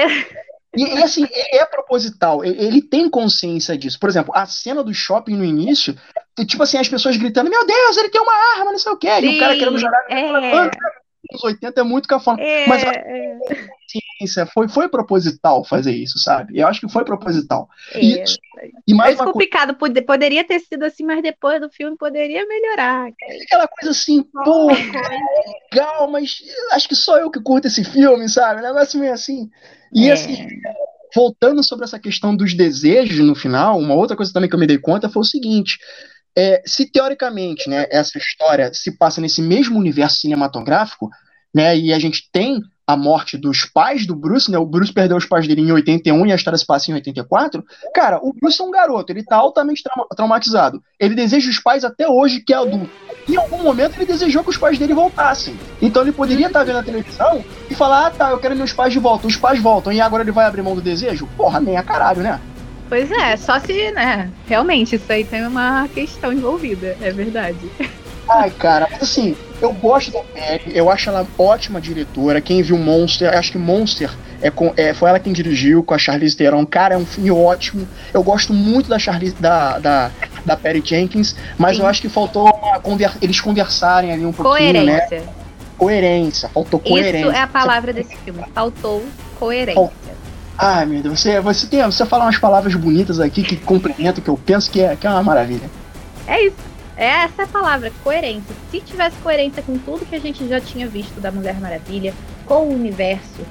[0.76, 4.00] E, e, assim, é proposital, ele tem consciência disso.
[4.00, 5.96] Por exemplo, a cena do shopping no início,
[6.46, 9.10] tipo assim, as pessoas gritando: Meu Deus, ele tem uma arma, não sei o quê.
[9.20, 10.06] Sim, e o cara querendo jogar.
[10.10, 10.70] É.
[11.32, 12.42] Nos 80 é muito cafona.
[12.42, 12.84] É, Mas
[13.90, 16.58] consciência foi, foi proposital fazer isso, sabe?
[16.58, 17.68] Eu acho que foi proposital.
[17.94, 18.24] É, e,
[18.88, 19.88] e mais é complicado, co...
[20.06, 23.08] poderia ter sido assim, mas depois do filme poderia melhorar.
[23.44, 24.68] Aquela coisa assim, pô,
[25.72, 26.42] legal, mas
[26.72, 28.62] acho que só eu que curto esse filme, sabe?
[28.62, 29.50] Um negócio meio assim.
[29.94, 30.14] E é.
[30.14, 30.48] assim,
[31.16, 34.68] voltando sobre essa questão dos desejos no final, uma outra coisa também que eu me
[34.68, 35.78] dei conta foi o seguinte:
[36.38, 41.10] é, se teoricamente né, essa história se passa nesse mesmo universo cinematográfico,
[41.54, 44.58] né, e a gente tem a morte dos pais do Bruce, né?
[44.58, 47.64] O Bruce perdeu os pais dele em 81 e a história se passa em 84.
[47.94, 50.82] Cara, o Bruce é um garoto, ele tá altamente tra traumatizado.
[51.00, 52.90] Ele deseja os pais até hoje, que é adulto.
[53.28, 55.56] Em algum momento ele desejou que os pais dele voltassem.
[55.80, 58.74] Então ele poderia estar tá vendo a televisão e falar: ah, tá, eu quero meus
[58.74, 59.28] pais de volta.
[59.28, 61.30] Os pais voltam e agora ele vai abrir mão do desejo?
[61.38, 62.42] Porra, nem a caralho, né?
[62.90, 64.32] Pois é, só se, né?
[64.48, 67.70] Realmente, isso aí tem uma questão envolvida, é verdade.
[68.30, 72.40] Ai, cara, mas assim, eu gosto da Perry, eu acho ela ótima diretora.
[72.40, 74.10] Quem viu Monster, acho que Monster
[74.42, 76.66] é com, é, foi ela quem dirigiu com a Charlize Theron.
[76.66, 77.88] Cara, é um filme ótimo.
[78.14, 80.12] Eu gosto muito da Charlize, da, da,
[80.46, 81.82] da Perry Jenkins, mas Sim.
[81.82, 82.48] eu acho que faltou
[82.84, 84.74] conver, eles conversarem ali um pouquinho?
[84.74, 85.20] Coerência.
[85.20, 85.28] né?
[85.78, 87.28] Coerência, faltou coerência.
[87.28, 89.04] Isso é a palavra desse filme, faltou
[89.40, 89.92] coerência.
[90.58, 94.30] Ai, meu Deus, você, você, tem, você fala umas palavras bonitas aqui que complementam, que
[94.30, 95.70] eu penso que é, que é uma maravilha.
[96.28, 96.69] É isso.
[97.00, 98.54] É essa é a palavra, coerência.
[98.70, 102.14] Se tivesse coerência com tudo que a gente já tinha visto da Mulher Maravilha,
[102.46, 103.48] com o universo,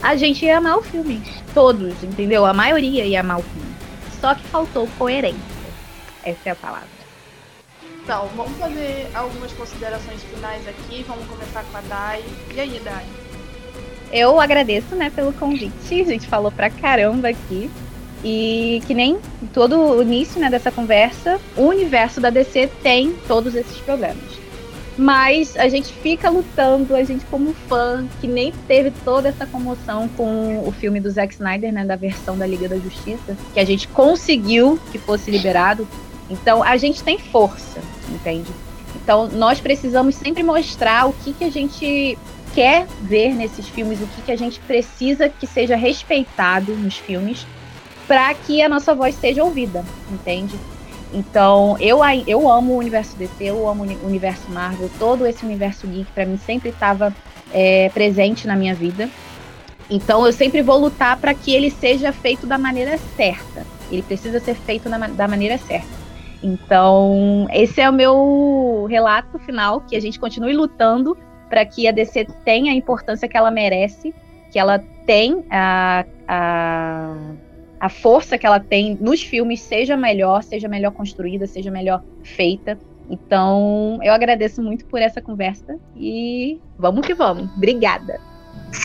[0.00, 1.20] a gente ia amar o filme.
[1.52, 2.46] Todos, entendeu?
[2.46, 3.74] A maioria ia amar o filme.
[4.20, 5.40] Só que faltou coerência.
[6.22, 6.86] Essa é a palavra.
[8.04, 11.04] Então, vamos fazer algumas considerações finais aqui.
[11.08, 12.24] Vamos começar com a Dai.
[12.54, 13.04] E aí, Dai?
[14.12, 16.00] Eu agradeço, né, pelo convite.
[16.00, 17.68] A gente falou pra caramba aqui.
[18.24, 19.18] E que nem
[19.52, 24.42] todo o início né, dessa conversa, o universo da DC tem todos esses problemas.
[24.96, 30.08] Mas a gente fica lutando, a gente como fã, que nem teve toda essa comoção
[30.08, 33.64] com o filme do Zack Snyder, né, da versão da Liga da Justiça, que a
[33.64, 35.88] gente conseguiu que fosse liberado.
[36.28, 38.50] Então a gente tem força, entende?
[38.94, 42.18] Então nós precisamos sempre mostrar o que, que a gente
[42.54, 47.46] quer ver nesses filmes, o que, que a gente precisa que seja respeitado nos filmes,
[48.12, 50.54] para que a nossa voz seja ouvida, entende?
[51.14, 55.86] Então, eu, eu amo o universo DC, eu amo o universo Marvel, todo esse universo
[55.86, 57.16] geek para mim sempre estava
[57.50, 59.08] é, presente na minha vida.
[59.88, 63.66] Então, eu sempre vou lutar para que ele seja feito da maneira certa.
[63.90, 65.88] Ele precisa ser feito na, da maneira certa.
[66.42, 71.16] Então, esse é o meu relato final, que a gente continue lutando
[71.48, 74.14] para que a DC tenha a importância que ela merece,
[74.50, 77.16] que ela tem a, a
[77.82, 82.78] a força que ela tem nos filmes seja melhor, seja melhor construída, seja melhor feita.
[83.10, 87.50] Então, eu agradeço muito por essa conversa e vamos que vamos.
[87.56, 88.20] Obrigada.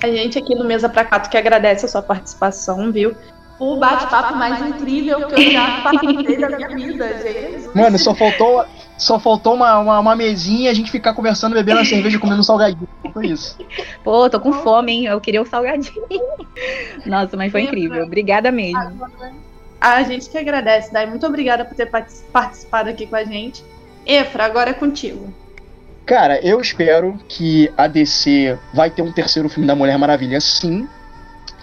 [0.01, 3.15] A gente aqui no Mesa para Quatro que agradece a sua participação, viu?
[3.59, 7.75] O bate-papo mais incrível que eu já participei da minha vida, gente.
[7.75, 8.65] Mano, só faltou
[8.97, 12.43] só faltou uma, uma, uma mesinha a gente ficar conversando, bebendo a cerveja, comendo um
[12.43, 12.87] salgadinho.
[13.13, 13.57] Foi isso.
[14.03, 15.05] Pô, tô com fome, hein?
[15.05, 16.03] Eu queria um salgadinho.
[17.05, 18.03] Nossa, mas foi incrível.
[18.05, 19.07] Obrigada mesmo.
[19.79, 21.05] A gente que agradece, Dai.
[21.05, 23.63] Muito obrigada por ter participado aqui com a gente.
[24.03, 25.31] Efra, agora é contigo.
[26.05, 30.87] Cara, eu espero que a DC vai ter um terceiro filme da Mulher Maravilha, sim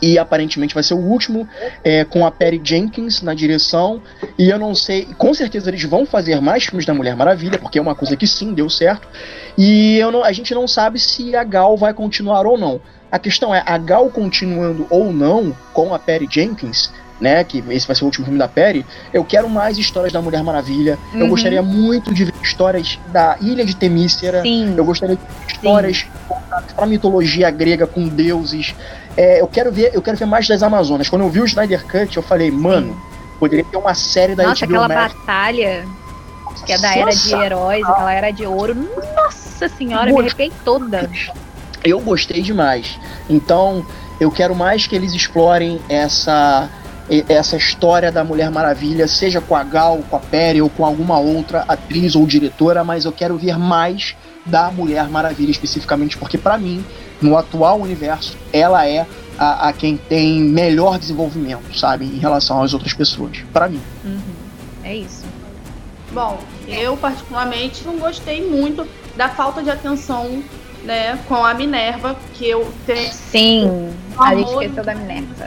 [0.01, 1.49] e aparentemente vai ser o último
[1.83, 4.03] é, com a Perry Jenkins na direção.
[4.39, 7.79] E eu não sei, com certeza eles vão fazer mais filmes da Mulher Maravilha, porque
[7.79, 9.09] é uma coisa que sim deu certo.
[9.57, 12.81] E eu não, a gente não sabe se a Gal vai continuar ou não.
[13.11, 16.91] A questão é, a Gal continuando ou não com a Perry Jenkins,
[17.25, 20.21] né, que esse vai ser o último filme da Perry, eu quero mais histórias da
[20.21, 20.99] Mulher Maravilha.
[21.15, 21.21] Uhum.
[21.21, 24.43] Eu gostaria muito de ver histórias da Ilha de Temícera.
[24.43, 24.75] Sim.
[24.77, 26.07] Eu gostaria de ver histórias
[26.77, 28.75] para mitologia grega com deuses.
[29.17, 31.09] É, eu quero ver, eu quero ver mais das Amazonas.
[31.09, 32.95] Quando eu vi o Snyder Cut, eu falei, mano,
[33.41, 35.15] poderia ter uma série da Nossa, HBO aquela Max.
[35.15, 35.87] batalha
[36.67, 38.75] que é da era de heróis, aquela era de ouro.
[39.17, 41.11] Nossa senhora, me arrepiei toda.
[41.83, 42.99] Eu gostei demais.
[43.31, 43.85] Então,
[44.21, 46.69] eu quero mais que eles explorem essa
[47.29, 51.19] essa história da Mulher Maravilha, seja com a Gal, com a Perry ou com alguma
[51.19, 56.57] outra atriz ou diretora, mas eu quero ver mais da Mulher Maravilha especificamente, porque para
[56.59, 56.85] mim
[57.21, 59.07] no atual universo, ela é
[59.39, 63.81] a, a, quem tem melhor desenvolvimento, sabe, em relação às outras pessoas, para mim.
[64.05, 64.21] Uhum.
[64.83, 65.25] É isso.
[66.13, 66.39] Bom,
[66.69, 68.87] eu particularmente não gostei muito
[69.17, 70.43] da falta de atenção,
[70.85, 73.13] né, com a Minerva, que eu tenho.
[73.13, 75.47] Sim, a gente esqueceu da Minerva.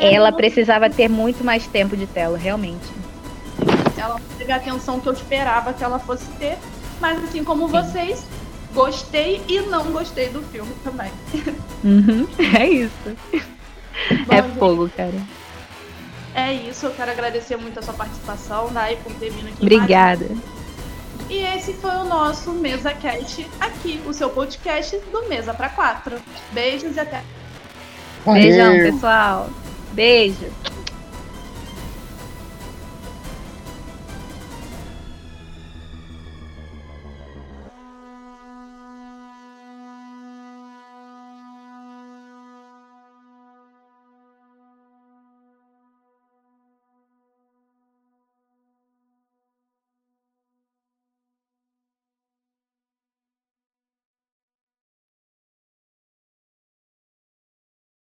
[0.00, 2.90] Ela precisava ter muito mais tempo de tela, realmente.
[3.96, 6.58] Ela teve a atenção que eu esperava que ela fosse ter,
[7.00, 7.72] mas assim como Sim.
[7.72, 8.26] vocês,
[8.74, 11.10] gostei e não gostei do filme também.
[11.84, 12.26] Uhum,
[12.58, 13.16] é isso.
[14.26, 15.14] Bom, é fogo, cara.
[16.34, 19.62] É isso, eu quero agradecer muito a sua participação, Dai, por ter vindo aqui.
[19.62, 20.26] Obrigada.
[21.28, 26.16] E esse foi o nosso Mesa Cast aqui, o seu podcast do Mesa para Quatro.
[26.52, 27.22] Beijos e até.
[28.26, 29.50] Beijão, pessoal.
[29.92, 30.46] Beijo.